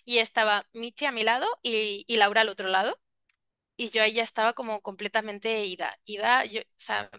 [0.05, 2.99] y estaba Michi a mi lado y, y Laura al otro lado.
[3.77, 5.97] Y yo ahí ya estaba como completamente ida.
[6.05, 7.09] Ida, yo, o sea,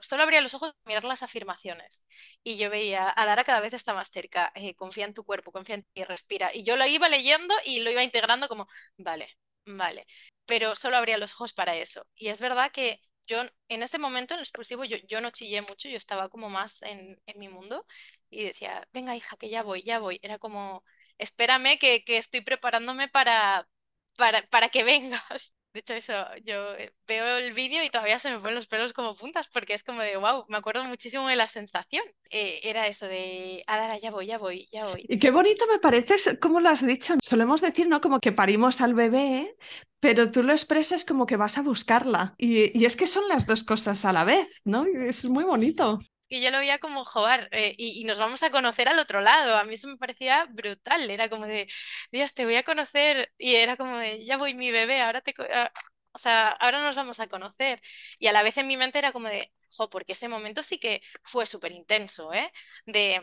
[0.00, 2.02] solo abría los ojos para mirar las afirmaciones.
[2.42, 5.76] Y yo veía, Adara cada vez está más cerca, eh, confía en tu cuerpo, confía
[5.76, 6.50] en ti, respira.
[6.54, 9.28] Y yo lo iba leyendo y lo iba integrando como, vale,
[9.66, 10.06] vale.
[10.46, 12.06] Pero solo abría los ojos para eso.
[12.14, 15.60] Y es verdad que yo en ese momento, en el expulsivo, yo, yo no chillé
[15.62, 17.84] mucho, yo estaba como más en, en mi mundo
[18.30, 20.18] y decía, venga hija, que ya voy, ya voy.
[20.22, 20.84] Era como,
[21.18, 23.68] espérame que, que estoy preparándome para,
[24.16, 25.54] para, para que vengas.
[25.76, 28.94] De hecho, eso, yo eh, veo el vídeo y todavía se me ponen los pelos
[28.94, 32.02] como puntas porque es como de, wow, me acuerdo muchísimo de la sensación.
[32.30, 35.04] Eh, era eso de, Adara, ya voy, ya voy, ya voy.
[35.06, 37.12] Y qué bonito me parece, es- como lo has dicho.
[37.22, 38.00] Solemos decir, ¿no?
[38.00, 39.54] Como que parimos al bebé,
[40.00, 42.34] pero tú lo expresas como que vas a buscarla.
[42.38, 44.86] Y, es que son las dos cosas a la vez, ¿no?
[44.86, 45.98] Es muy bonito.
[46.28, 49.20] Y yo lo veía como jugar eh, y, y nos vamos a conocer al otro
[49.20, 49.56] lado.
[49.56, 51.08] A mí eso me parecía brutal.
[51.10, 51.68] Era como de,
[52.12, 53.32] Dios, te voy a conocer.
[53.38, 55.34] Y era como de, ya voy mi bebé, ahora te...
[55.52, 55.70] ah,
[56.12, 57.80] O sea, ahora nos vamos a conocer.
[58.18, 60.78] Y a la vez en mi mente era como de, jo, porque ese momento sí
[60.78, 62.52] que fue súper intenso, ¿eh?
[62.86, 63.20] De,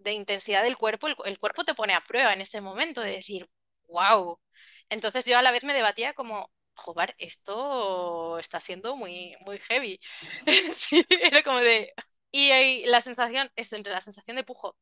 [0.00, 1.06] de intensidad del cuerpo.
[1.08, 3.48] El, el cuerpo te pone a prueba en ese momento de decir,
[3.88, 4.40] wow.
[4.88, 10.00] Entonces yo a la vez me debatía como, joder, esto está siendo muy, muy heavy.
[11.10, 11.92] Era como de...
[12.32, 14.76] Y, la sensación, es entre la sensación de pujo,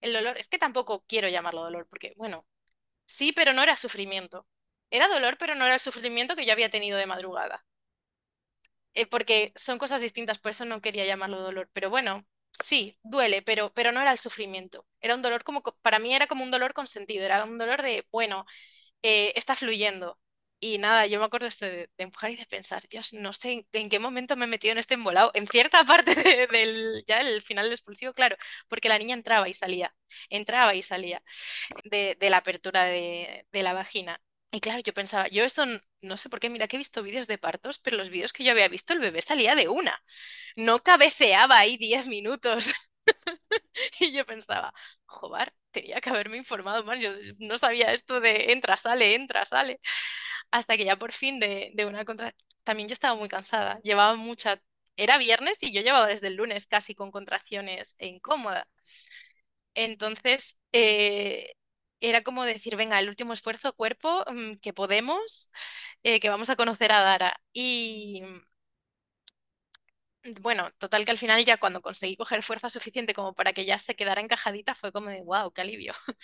[0.00, 2.46] el dolor, es que tampoco quiero llamarlo dolor, porque, bueno,
[3.06, 4.46] sí, pero no era sufrimiento.
[4.90, 7.66] Era dolor, pero no era el sufrimiento que yo había tenido de madrugada.
[8.94, 11.70] Eh, porque son cosas distintas, por eso no quería llamarlo dolor.
[11.72, 12.26] Pero bueno,
[12.62, 14.86] sí, duele, pero, pero no era el sufrimiento.
[15.00, 17.82] Era un dolor como, para mí era como un dolor con sentido, era un dolor
[17.82, 18.44] de, bueno,
[19.02, 20.18] eh, está fluyendo.
[20.60, 23.88] Y nada, yo me acuerdo esto de, empujar y de pensar, Dios, no sé en,
[23.88, 25.30] qué momento me he metido en este embolado.
[25.34, 28.36] En cierta parte de- del, ya el final del expulsivo, claro,
[28.68, 29.94] porque la niña entraba y salía,
[30.30, 31.22] entraba y salía
[31.84, 34.20] de, de la apertura de, la vagina.
[34.50, 35.64] Y claro, yo pensaba, yo esto
[36.00, 38.44] no sé por qué, mira que he visto vídeos de partos, pero los vídeos que
[38.44, 40.02] yo había visto, el bebé salía de una,
[40.56, 42.72] no cabeceaba ahí 10 minutos.
[44.00, 44.72] Y yo pensaba,
[45.06, 49.80] joder, tenía que haberme informado más, yo no sabía esto de entra, sale, entra, sale,
[50.50, 52.34] hasta que ya por fin de, de una contra...
[52.64, 54.60] También yo estaba muy cansada, llevaba mucha...
[54.96, 58.68] Era viernes y yo llevaba desde el lunes casi con contracciones e incómoda.
[59.74, 61.52] Entonces, eh,
[62.00, 65.50] era como decir, venga, el último esfuerzo, cuerpo, mm, que podemos,
[66.02, 67.40] eh, que vamos a conocer a Dara.
[67.52, 68.22] Y
[70.42, 73.78] bueno, total que al final ya cuando conseguí coger fuerza suficiente como para que ya
[73.78, 75.94] se quedara encajadita, fue como de, wow, qué alivio.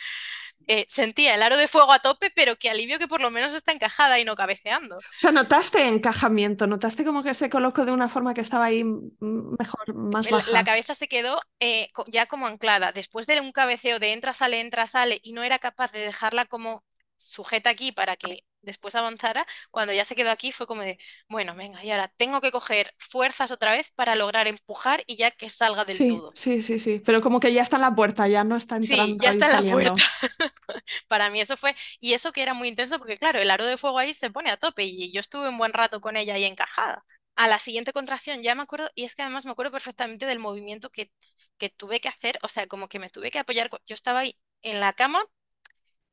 [0.68, 3.54] Eh, sentía el aro de fuego a tope, pero qué alivio que por lo menos
[3.54, 5.04] está encajada y no cabeceando.
[5.16, 8.84] O sea, notaste encajamiento, notaste como que se colocó de una forma que estaba ahí
[9.20, 10.64] mejor, más el- la baja.
[10.64, 12.92] cabeza se quedó eh, ya como anclada.
[12.92, 16.46] Después de un cabeceo de entra, sale, entra, sale, y no era capaz de dejarla
[16.46, 16.84] como
[17.16, 20.98] sujeta aquí para que después avanzara, cuando ya se quedó aquí fue como de,
[21.28, 25.30] bueno, venga, y ahora tengo que coger fuerzas otra vez para lograr empujar y ya
[25.30, 26.34] que salga del Sí, todo.
[26.34, 29.16] sí, sí, sí, pero como que ya está en la puerta, ya no está Sí,
[29.16, 30.02] entrando ya y está en la puerta.
[31.08, 33.78] Para mí eso fue, y eso que era muy intenso porque claro, el aro de
[33.78, 36.44] fuego ahí se pone a tope y yo estuve un buen rato con ella ahí
[36.44, 37.04] encajada.
[37.36, 40.38] A la siguiente contracción ya me acuerdo, y es que además me acuerdo perfectamente del
[40.38, 41.10] movimiento que,
[41.58, 44.36] que tuve que hacer, o sea, como que me tuve que apoyar, yo estaba ahí
[44.62, 45.24] en la cama,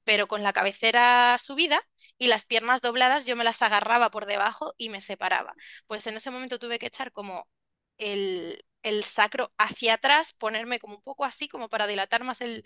[0.03, 1.81] pero con la cabecera subida
[2.17, 5.53] y las piernas dobladas, yo me las agarraba por debajo y me separaba.
[5.87, 7.47] Pues en ese momento tuve que echar como
[7.97, 12.65] el, el sacro hacia atrás, ponerme como un poco así, como para dilatar más el,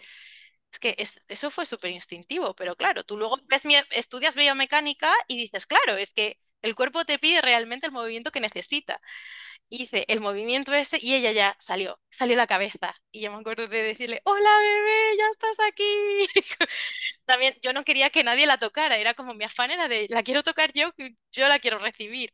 [0.71, 5.11] es que es- eso fue súper instintivo, pero claro, tú luego ves, mi- estudias biomecánica
[5.27, 8.99] y dices, claro, es que el cuerpo te pide realmente el movimiento que necesita.
[9.69, 12.95] Hice el movimiento ese y ella ya salió, salió la cabeza.
[13.11, 15.83] Y yo me acuerdo de decirle, hola bebé, ya estás aquí.
[17.25, 20.23] También yo no quería que nadie la tocara, era como mi afán era de, la
[20.23, 20.91] quiero tocar yo,
[21.31, 22.33] yo la quiero recibir.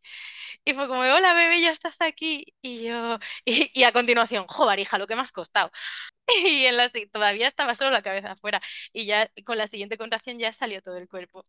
[0.65, 2.45] Y fue como, hola bebé, ya estás aquí.
[2.61, 5.71] Y yo, y, a continuación, joder, hija, lo que me has costado.
[6.45, 8.61] Y en las, todavía estaba solo la cabeza afuera
[8.93, 11.43] y ya con la siguiente contracción ya salió todo el cuerpo.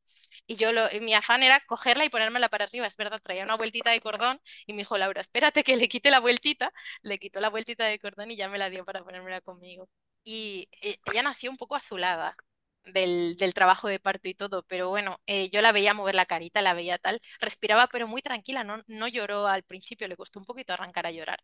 [0.47, 3.57] Y yo lo, mi afán era cogerla y ponérmela para arriba, es verdad, traía una
[3.57, 6.73] vueltita de cordón y me dijo Laura, espérate que le quite la vueltita,
[7.03, 9.89] le quitó la vueltita de cordón y ya me la dio para ponérmela conmigo.
[10.25, 12.37] Y eh, ella nació un poco azulada.
[12.85, 16.27] Del, del trabajo de parto y todo, pero bueno, eh, yo la veía mover la
[16.27, 20.41] carita, la veía tal, respiraba pero muy tranquila, no, no lloró al principio, le costó
[20.41, 21.39] un poquito arrancar a llorar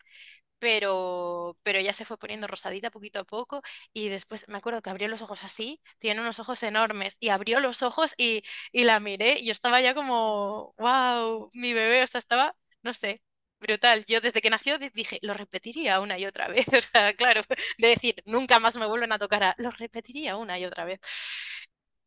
[0.58, 3.62] pero, pero ella se fue poniendo rosadita poquito a poco
[3.92, 7.60] y después me acuerdo que abrió los ojos así, tiene unos ojos enormes y abrió
[7.60, 12.06] los ojos y, y la miré y yo estaba ya como, wow, mi bebé, o
[12.06, 13.20] sea, estaba, no sé.
[13.60, 14.04] Brutal.
[14.06, 16.66] Yo desde que nació di- dije, lo repetiría una y otra vez.
[16.78, 17.42] O sea, claro,
[17.78, 21.00] de decir, nunca más me vuelven a tocar a, lo repetiría una y otra vez.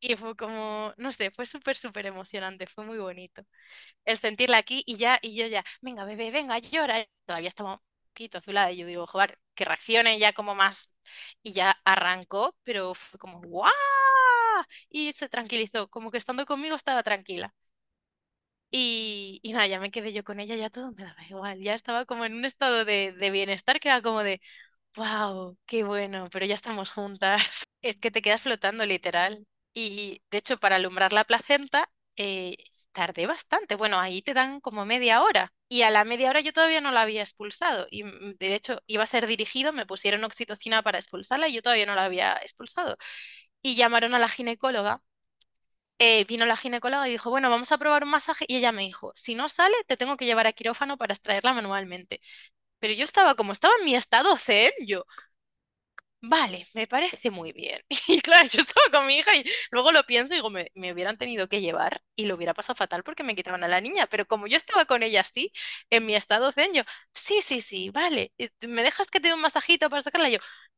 [0.04, 3.44] Y fue como, no sé, fue súper, súper emocionante, fue muy bonito
[4.06, 7.06] el sentirla aquí y ya, y yo ya, venga, bebé, venga, llora.
[7.26, 10.92] Todavía estaba un poquito azulada y yo digo, joder, que reaccione ya como más.
[11.44, 13.72] Y ya arrancó, pero fue como, ¡guau!
[14.90, 17.54] Y se tranquilizó, como que estando conmigo estaba tranquila.
[18.72, 21.74] Y, y nada, ya me quedé yo con ella, ya todo me daba igual, ya
[21.76, 24.42] estaba como en un estado de, de bienestar que era como de,
[24.96, 27.64] wow, qué bueno, pero ya estamos juntas.
[27.84, 29.46] Es que te quedas flotando literal.
[29.74, 32.56] Y de hecho, para alumbrar la placenta, eh,
[32.94, 33.76] tardé bastante.
[33.76, 35.54] Bueno, ahí te dan como media hora.
[35.70, 37.88] Y a la media hora yo todavía no la había expulsado.
[37.92, 41.62] Y mm, de hecho, iba a ser dirigido, me pusieron oxitocina para expulsarla y yo
[41.64, 42.98] todavía no la había expulsado.
[43.62, 45.02] Y llamaron a la ginecóloga.
[46.02, 48.46] Eh, vino la ginecóloga y dijo, bueno, vamos a probar un masaje.
[48.50, 51.54] Y ella me dijo, si no sale, te tengo que llevar a quirófano para extraerla
[51.54, 52.22] manualmente.
[52.80, 55.06] Pero yo estaba como estaba en mi estado zen, yo,
[56.24, 57.82] Vale, me parece muy bien.
[58.08, 60.94] Y claro, yo estaba con mi hija y luego lo pienso y digo, me, me
[60.94, 64.06] hubieran tenido que llevar y lo hubiera pasado fatal porque me quitaban a la niña.
[64.08, 65.52] Pero como yo estaba con ella así,
[65.90, 66.84] en mi estado zen, yo,
[67.14, 68.32] sí, sí, sí, vale.
[68.38, 70.30] eh, ¿Me dejas que te dé un masajito para sacarla?
[70.30, 70.38] Yo,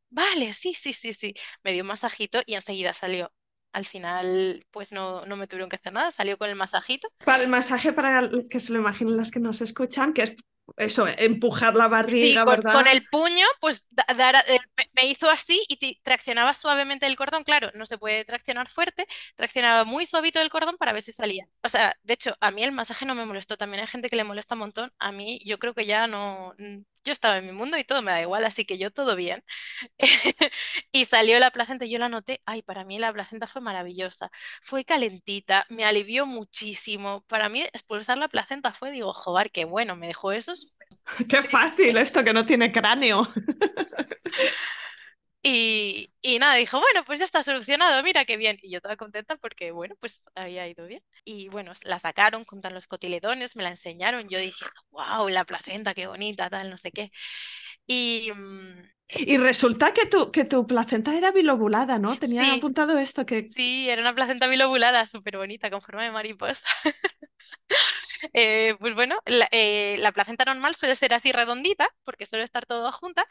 [0.10, 1.34] vale, sí, sí, sí, sí.
[1.64, 3.34] Me dio un masajito y enseguida salió.
[3.74, 7.10] Al final pues no, no me tuvieron que hacer nada, salió con el masajito.
[7.26, 10.36] Para el masaje, para que se lo imaginen las que nos escuchan, que es
[10.78, 12.74] eso, empujar la barriga, sí, con, ¿verdad?
[12.74, 14.60] con el puño, pues dar- eh,
[14.96, 17.44] me- hizo así y traccionaba suavemente el cordón.
[17.44, 19.06] Claro, no se puede traccionar fuerte,
[19.36, 21.48] traccionaba muy suavito el cordón para ver si salía.
[21.64, 23.58] O sea, de hecho, a mí el masaje no me molestó.
[23.58, 24.92] También hay gente que le molesta un montón.
[25.00, 26.54] A mí, yo creo que ya no.
[27.04, 29.44] Yo estaba en mi mundo y todo me da igual, así que yo todo bien.
[30.92, 32.42] Y salió la placenta y yo la noté.
[32.46, 34.32] Ay, para mí la placenta fue maravillosa.
[34.62, 37.24] Fue calentita, me alivió muchísimo.
[37.28, 40.54] Para mí expulsar la placenta fue, digo, joder, qué bueno, me dejó eso
[41.30, 43.28] Qué fácil esto que no tiene cráneo.
[45.46, 48.58] Y, y nada, dijo, bueno, pues ya está solucionado, mira qué bien.
[48.62, 51.04] Y yo estaba contenta porque, bueno, pues había ido bien.
[51.26, 54.30] Y bueno, la sacaron con los cotiledones, me la enseñaron.
[54.30, 57.12] Yo dije, wow, la placenta, qué bonita, tal, no sé qué.
[57.88, 58.84] Y mm,
[59.16, 62.18] Y resulta que tu, que tu placenta era bilobulada, ¿no?
[62.20, 63.54] Tenía sí, apuntado esto que...
[63.56, 66.68] sí, era una placenta bilobulada, súper bonita, con forma de mariposa.
[68.34, 72.66] Eh, pues bueno, la, eh, la placenta normal suele ser así redondita, porque suele estar
[72.66, 73.26] todo junta,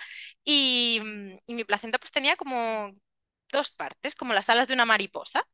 [0.44, 2.92] y, mm, y mi placenta pues tenía como
[3.52, 5.46] dos partes, como las alas de una mariposa,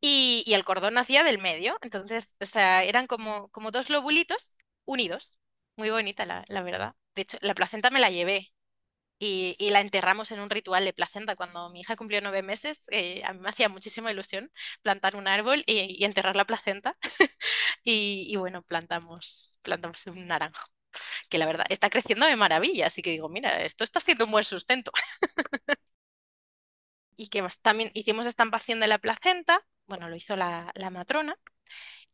[0.00, 5.38] y, el cordón nacía del medio, entonces, o sea, eran como, como dos lobulitos unidos.
[5.76, 6.94] Muy bonita, la, la verdad.
[7.14, 8.52] De hecho, la placenta me la llevé.
[9.22, 11.36] Y, la enterramos en un ritual de placenta.
[11.36, 14.50] Cuando mi hija cumplió nueve meses, eh, a mí me hacía muchísima ilusión
[14.82, 16.94] plantar un árbol y, enterrar la placenta.
[17.84, 20.68] Y, y bueno, plantamos, plantamos un naranjo,
[21.30, 24.32] que la verdad está creciendo de maravilla, así que digo, mira, esto está siendo un
[24.32, 24.92] buen sustento.
[27.16, 27.60] ¿Y qué más?
[27.60, 31.36] También hicimos estampación de la placenta, bueno, lo hizo la, la matrona,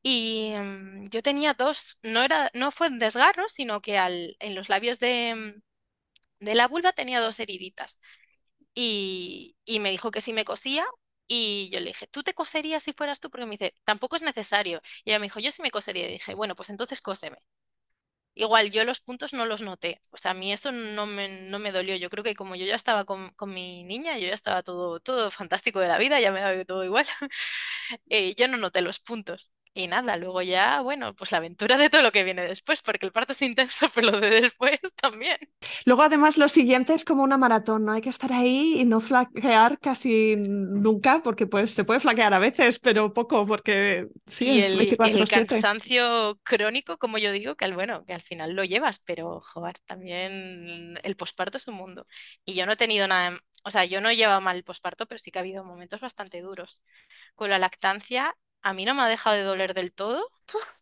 [0.02, 4.54] y mm, yo tenía dos, no era, no fue un desgarro, sino que al, en
[4.56, 5.62] los labios de, mm,
[6.40, 8.00] de la vulva tenía dos heriditas.
[8.74, 10.86] Y, y me dijo que si me cosía.
[11.28, 13.30] Y yo le dije, ¿tú te coserías si fueras tú?
[13.30, 14.80] Porque me dice, tampoco es necesario.
[15.04, 16.08] Y ella me dijo, yo sí me cosería.
[16.08, 17.38] Y dije, bueno, pues entonces cóseme.
[18.34, 21.58] Igual yo los puntos no los noté, o sea, a mí eso no me, no
[21.58, 21.96] me dolió.
[21.96, 25.00] Yo creo que como yo ya estaba con, con mi niña, yo ya estaba todo,
[25.00, 27.06] todo fantástico de la vida, ya me daba todo igual,
[28.10, 29.52] eh, yo no noté los puntos.
[29.76, 33.06] Y nada, luego ya, bueno, pues la aventura de todo lo que viene después, porque
[33.06, 35.38] el parto es intenso, pero lo de después también.
[35.84, 37.92] Luego además lo siguiente es como una maratón, ¿no?
[37.92, 42.38] Hay que estar ahí y no flaquear casi nunca, porque pues se puede flaquear a
[42.38, 45.28] veces, pero poco, porque sí, Y es el, el 24/7.
[45.28, 49.78] cansancio crónico, como yo digo, que al, bueno, que al final lo llevas, pero joder,
[49.80, 52.06] también el posparto es un mundo.
[52.44, 55.06] Y yo no he tenido nada, o sea, yo no he llevado mal el posparto,
[55.06, 56.84] pero sí que ha habido momentos bastante duros.
[57.34, 60.28] Con la lactancia, a mí no me ha dejado de doler del todo,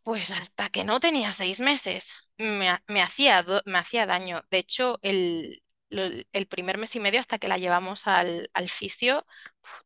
[0.03, 2.15] pues hasta que no tenía seis meses.
[2.39, 4.43] Me, me hacía, me hacía daño.
[4.51, 9.27] De hecho, el, el primer mes y medio hasta que la llevamos al, al fisio,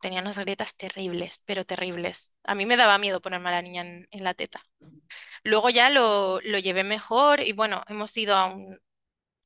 [0.01, 2.33] tenía unas grietas terribles, pero terribles.
[2.45, 4.61] A mí me daba miedo ponerme a la niña en, en la teta.
[5.45, 8.79] Luego ya lo, lo llevé mejor y bueno, hemos ido a un,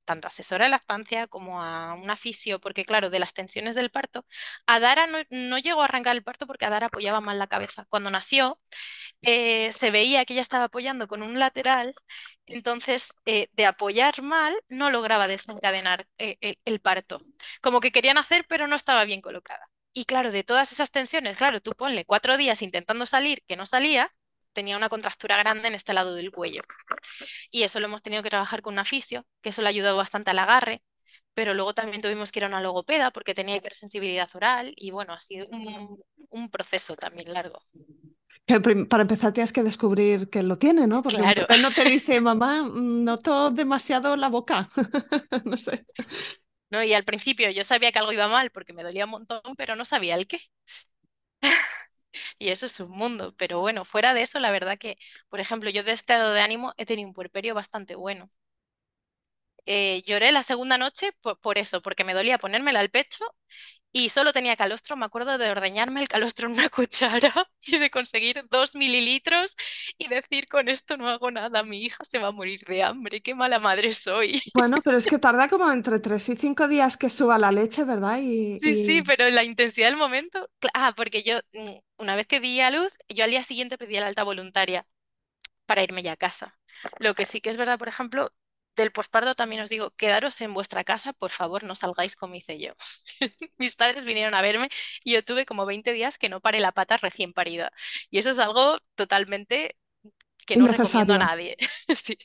[0.05, 4.27] tanto asesora de lactancia como a una fisio, porque claro, de las tensiones del parto,
[4.67, 7.87] Adara no, no llegó a arrancar el parto porque Adara apoyaba mal la cabeza.
[7.89, 8.61] Cuando nació,
[9.23, 11.95] eh, se veía que ella estaba apoyando con un lateral,
[12.47, 17.23] entonces eh, de apoyar mal no lograba desencadenar eh, el, el parto.
[17.61, 19.69] Como que querían hacer, pero no estaba bien colocada.
[19.93, 23.67] Y claro, de todas esas tensiones, claro, tú ponle cuatro días intentando salir, que no
[23.67, 24.13] salía,
[24.53, 26.63] tenía una contractura grande en este lado del cuello.
[27.51, 30.31] Y eso lo hemos tenido que trabajar con una fisio, que eso le ayudó bastante
[30.31, 30.83] al agarre.
[31.35, 35.15] Pero luego también tuvimos que ir a una logopeda porque tenía hipersensibilidad oral y bueno,
[35.15, 37.63] ha sido un, un proceso también largo.
[38.47, 41.03] Que para empezar tienes que descubrir que lo tiene, ¿no?
[41.03, 41.47] Porque un Claro.
[41.57, 44.69] no te dice, mamá, noto demasiado la boca.
[45.45, 45.87] No sé.
[46.71, 46.83] ¿no?
[46.83, 49.77] Y al principio yo sabía que algo iba mal porque me dolía un montón, pero
[49.77, 50.41] no sabía el qué.
[52.43, 53.35] Y eso es un mundo.
[53.39, 56.75] Pero bueno, fuera de eso, la verdad que, por ejemplo, yo de estado de ánimo
[56.77, 58.31] he tenido un puerperio bastante bueno.
[59.65, 63.25] Eh, lloré la segunda noche por, por eso, porque me dolía ponérmela al pecho
[63.93, 64.97] y solo tenía calostro.
[64.97, 69.57] Me acuerdo de ordeñarme el calostro en una cuchara y de conseguir dos mililitros
[69.99, 73.23] y decir, con esto no hago nada, mi hija se va a morir de hambre,
[73.23, 74.43] qué mala madre soy.
[74.55, 77.85] Bueno, pero es que tarda como entre tres y cinco días que suba la leche,
[77.85, 78.19] ¿verdad?
[78.23, 80.49] Y, Sí, sí, pero la intensidad del momento.
[80.75, 83.95] Ah, porque yo, mm, una vez que di a luz, yo al día siguiente pedí
[83.99, 84.87] la alta voluntaria
[85.67, 86.59] para irme ya a casa.
[86.99, 88.33] Lo que sí que es verdad, por ejemplo,
[88.77, 92.59] del posparto también os digo, quedaros en vuestra casa, por favor, no salgáis como hice
[92.59, 92.73] yo.
[93.59, 94.69] Mis padres vinieron a verme
[95.05, 97.73] y yo tuve como 20 días que no paré la pata recién parida.
[98.11, 99.77] Y eso es algo totalmente
[100.47, 101.57] que no recomiendo a nadie.
[101.95, 102.19] Sí.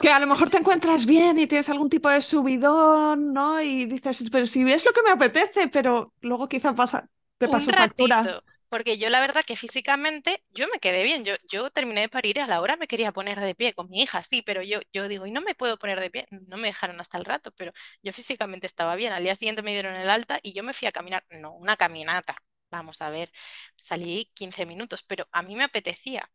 [0.00, 3.60] Que a lo mejor te encuentras bien y tienes algún tipo de subidón, ¿no?
[3.62, 7.08] Y dices, pero si es lo que me apetece, pero luego quizá pasa.
[7.38, 8.28] Te Un pasó factura.
[8.28, 12.08] ratito, porque yo la verdad que físicamente yo me quedé bien, yo, yo terminé de
[12.08, 14.62] parir y a la hora me quería poner de pie con mi hija, sí, pero
[14.62, 17.24] yo, yo digo, y no me puedo poner de pie, no me dejaron hasta el
[17.24, 17.72] rato, pero
[18.02, 20.88] yo físicamente estaba bien, al día siguiente me dieron el alta y yo me fui
[20.88, 22.36] a caminar, no, una caminata,
[22.70, 23.30] vamos a ver,
[23.76, 26.30] salí 15 minutos, pero a mí me apetecía,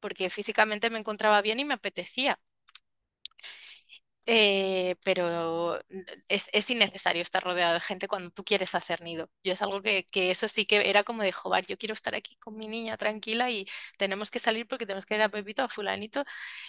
[0.00, 2.40] porque físicamente me encontraba bien y me apetecía.
[4.30, 5.80] Eh, pero
[6.28, 9.30] es, es innecesario estar rodeado de gente cuando tú quieres hacer nido.
[9.42, 12.14] Yo es algo que, que eso sí que era como de joder, yo quiero estar
[12.14, 13.66] aquí con mi niña tranquila y
[13.96, 16.24] tenemos que salir porque tenemos que ir a Pepito, a fulanito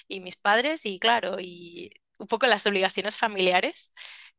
[0.07, 3.93] y mis padres y claro, y un poco las obligaciones familiares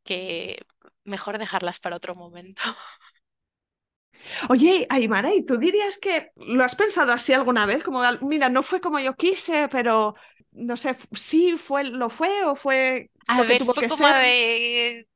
[0.04, 0.62] que
[1.04, 2.62] mejor dejarlas para otro momento.
[4.48, 7.82] Oye, Aymara, ¿y tú dirías que lo has pensado así alguna vez?
[7.84, 10.14] Como, mira, no fue como yo quise, pero
[10.52, 13.90] no sé, sí fue, lo fue o fue A lo que ver, tuvo fue que
[13.90, 14.14] como ser.
[14.14, 15.06] de...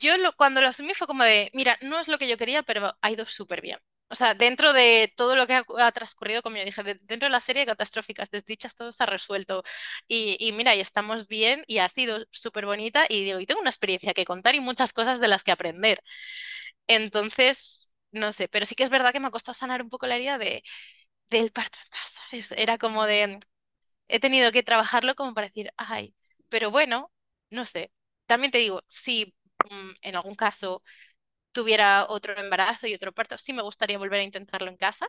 [0.00, 2.62] Yo lo, cuando lo asumí fue como de, mira, no es lo que yo quería,
[2.62, 3.78] pero ha ido súper bien.
[4.08, 7.26] O sea, dentro de todo lo que ha, ha transcurrido, como yo dije, de- dentro
[7.26, 9.62] de la serie de catastróficas desdichas, todo se ha resuelto.
[10.08, 13.60] Y, y mira, y estamos bien y ha sido súper bonita y digo, y tengo
[13.60, 16.00] una experiencia que contar y muchas cosas de las que aprender.
[16.86, 20.06] Entonces, no sé, pero sí que es verdad que me ha costado sanar un poco
[20.06, 20.62] la herida de,
[21.30, 22.22] del parto en casa.
[22.32, 23.40] Es- era como de,
[24.08, 26.14] he tenido que trabajarlo como para decir, ay,
[26.48, 27.12] pero bueno,
[27.50, 27.92] no sé.
[28.26, 29.34] También te digo, si
[29.70, 30.82] mm, en algún caso
[31.52, 35.08] tuviera otro embarazo y otro parto, sí me gustaría volver a intentarlo en casa,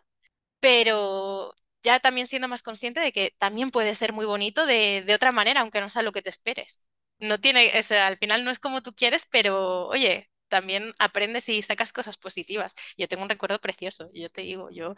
[0.59, 5.15] pero ya también siendo más consciente de que también puede ser muy bonito de, de
[5.15, 6.83] otra manera, aunque no sea lo que te esperes.
[7.19, 10.29] No tiene, o sea, al final no es como tú quieres, pero oye.
[10.47, 12.73] También aprendes y sacas cosas positivas.
[12.97, 14.09] Yo tengo un recuerdo precioso.
[14.13, 14.95] Yo te digo, yo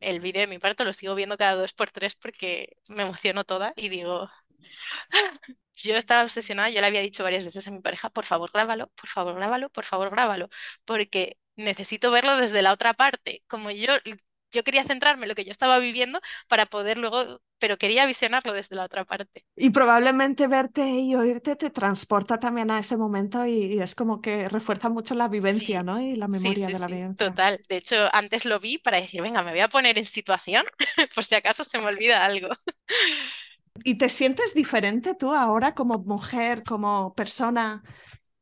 [0.00, 3.44] el vídeo de mi parto lo sigo viendo cada dos por tres porque me emociono
[3.44, 4.30] toda y digo,
[5.76, 8.88] yo estaba obsesionada, yo le había dicho varias veces a mi pareja, por favor, grábalo,
[8.90, 10.48] por favor, grábalo, por favor, grábalo,
[10.84, 13.44] porque necesito verlo desde la otra parte.
[13.48, 13.92] Como yo,
[14.52, 18.52] yo quería centrarme en lo que yo estaba viviendo para poder luego, pero quería visionarlo
[18.52, 19.44] desde la otra parte.
[19.56, 24.20] Y probablemente verte y oírte te transporta también a ese momento y, y es como
[24.20, 26.00] que refuerza mucho la vivencia, Sí, ¿no?
[26.00, 27.38] Y la sí, memoria sí, de la sí, vivencia.
[27.38, 27.64] total.
[27.68, 30.64] De hecho, antes lo vi para decir, venga, me voy a poner en situación
[31.14, 32.48] por si acaso se me olvida algo.
[33.84, 37.82] ¿Y te sientes diferente tú ahora como mujer, como persona?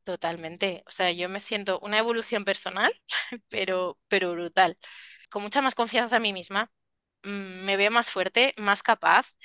[0.03, 0.83] Totalmente.
[0.87, 2.91] O sea, yo me siento una evolución personal,
[3.49, 4.77] pero, pero brutal.
[5.31, 6.71] Con mucha más confianza en mí misma.
[7.23, 9.35] Mm, Me veo más fuerte, más capaz.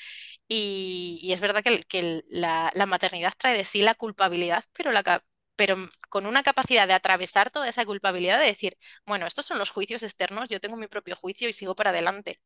[0.49, 5.24] Y, es verdad que, la, maternidad trae de sí la culpabilidad, pero, la,
[5.57, 5.76] pero
[6.11, 10.03] con una capacidad de atravesar toda esa culpabilidad, de decir, bueno, estos son los juicios
[10.03, 12.41] externos, yo tengo mi propio juicio y sigo para adelante.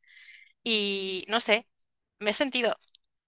[0.63, 1.69] Y no sé,
[2.19, 2.77] me he sentido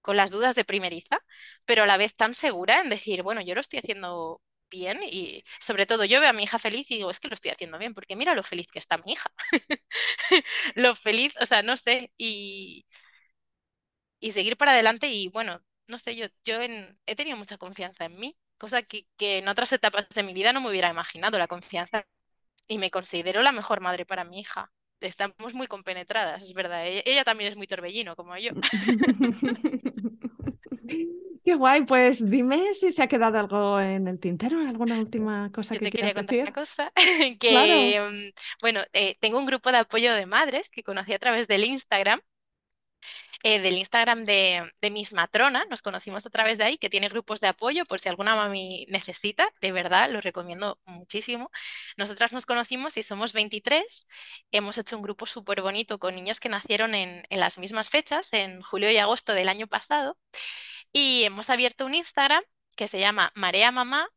[0.02, 1.20] con las dudas de primeriza,
[1.66, 4.42] pero a la vez tan segura en decir, bueno, yo lo estoy haciendo
[4.72, 7.34] bien y sobre todo yo veo a mi hija feliz y digo, es que lo
[7.34, 9.30] estoy haciendo bien, porque mira lo feliz que está mi hija.
[10.74, 12.84] Lo feliz, o sea, no sé, y,
[14.20, 18.18] y seguir para adelante y bueno, no sé, yo, yo he tenido mucha confianza en
[18.18, 21.48] mí, cosa que, que en otras etapas de mi vida no me hubiera imaginado la
[21.48, 22.06] confianza
[22.68, 24.72] y me considero la mejor madre para mi hija.
[25.00, 26.86] Estamos muy compenetradas, es verdad.
[26.86, 28.52] Ella, ella también es muy torbellino, como yo.
[31.44, 35.74] Qué guay, pues dime si se ha quedado algo en el tintero, alguna última cosa
[35.74, 36.52] Yo que te quería quieras contar una decir.
[36.52, 36.92] cosa,
[37.46, 37.94] Claro.
[37.94, 41.48] que, mm, bueno, eh, tengo un grupo de apoyo de madres que conocí a través
[41.48, 42.20] del Instagram,
[43.42, 47.08] eh, del Instagram de, de Miss Matrona, nos conocimos a través de ahí, que tiene
[47.08, 51.50] grupos de apoyo por si alguna mami necesita, de verdad, lo recomiendo muchísimo.
[51.96, 54.06] Nosotras nos conocimos y somos 23,
[54.52, 58.32] hemos hecho un grupo súper bonito con niños que nacieron en, en las mismas fechas,
[58.32, 60.16] en julio y agosto del año pasado,
[60.92, 62.42] y hemos abierto un Instagram
[62.76, 64.08] que se llama Marea Mamá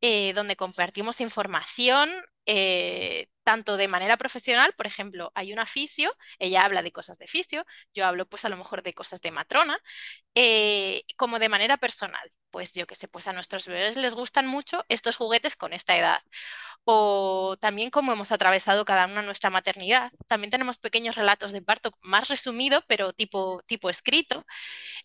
[0.00, 2.10] eh, donde compartimos información
[2.46, 7.26] eh, tanto de manera profesional, por ejemplo, hay una fisio, ella habla de cosas de
[7.26, 7.64] fisio,
[7.94, 9.78] yo hablo pues a lo mejor de cosas de matrona,
[10.34, 12.32] eh, como de manera personal.
[12.50, 15.96] Pues yo qué sé, pues a nuestros bebés les gustan mucho estos juguetes con esta
[15.96, 16.20] edad.
[16.84, 20.12] O también cómo hemos atravesado cada una nuestra maternidad.
[20.26, 24.46] También tenemos pequeños relatos de parto más resumido, pero tipo, tipo escrito.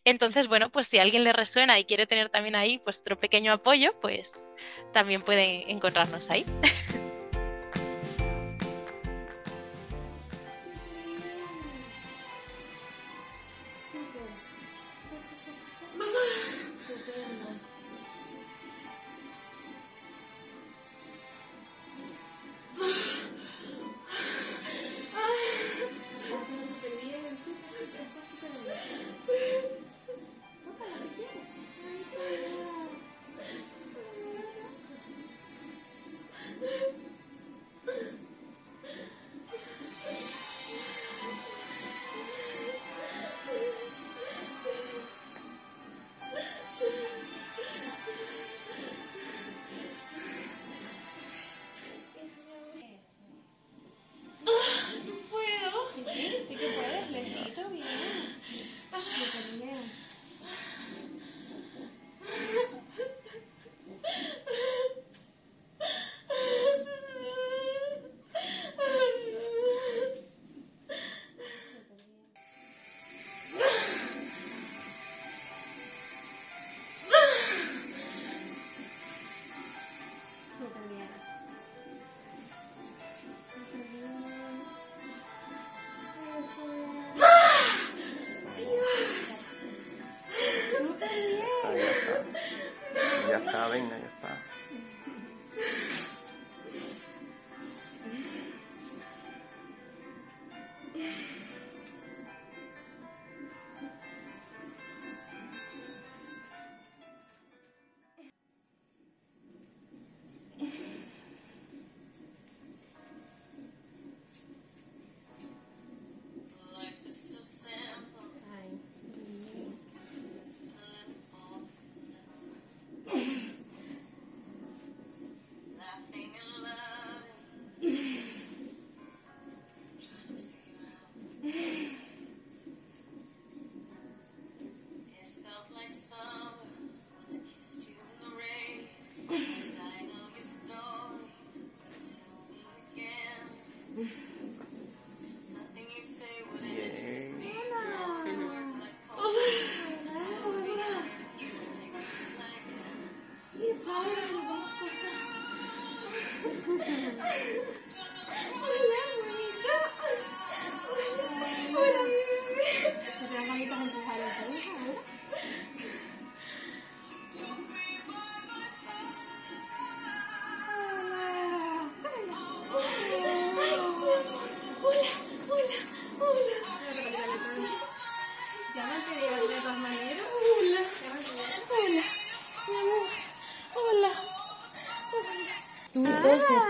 [0.06, 3.52] Entonces, bueno, pues si a alguien le resuena y quiere tener también ahí otro pequeño
[3.52, 4.42] apoyo, pues
[4.94, 6.46] también pueden encontrarnos ahí.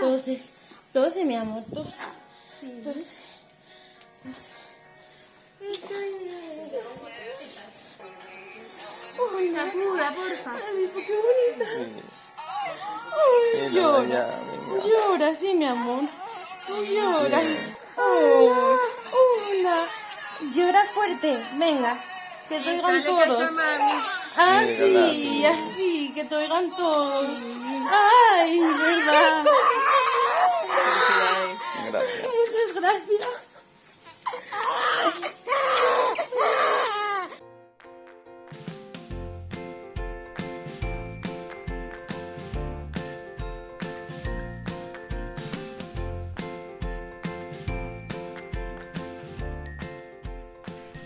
[0.00, 0.40] Tose,
[0.92, 1.96] tose, mi amor, tose.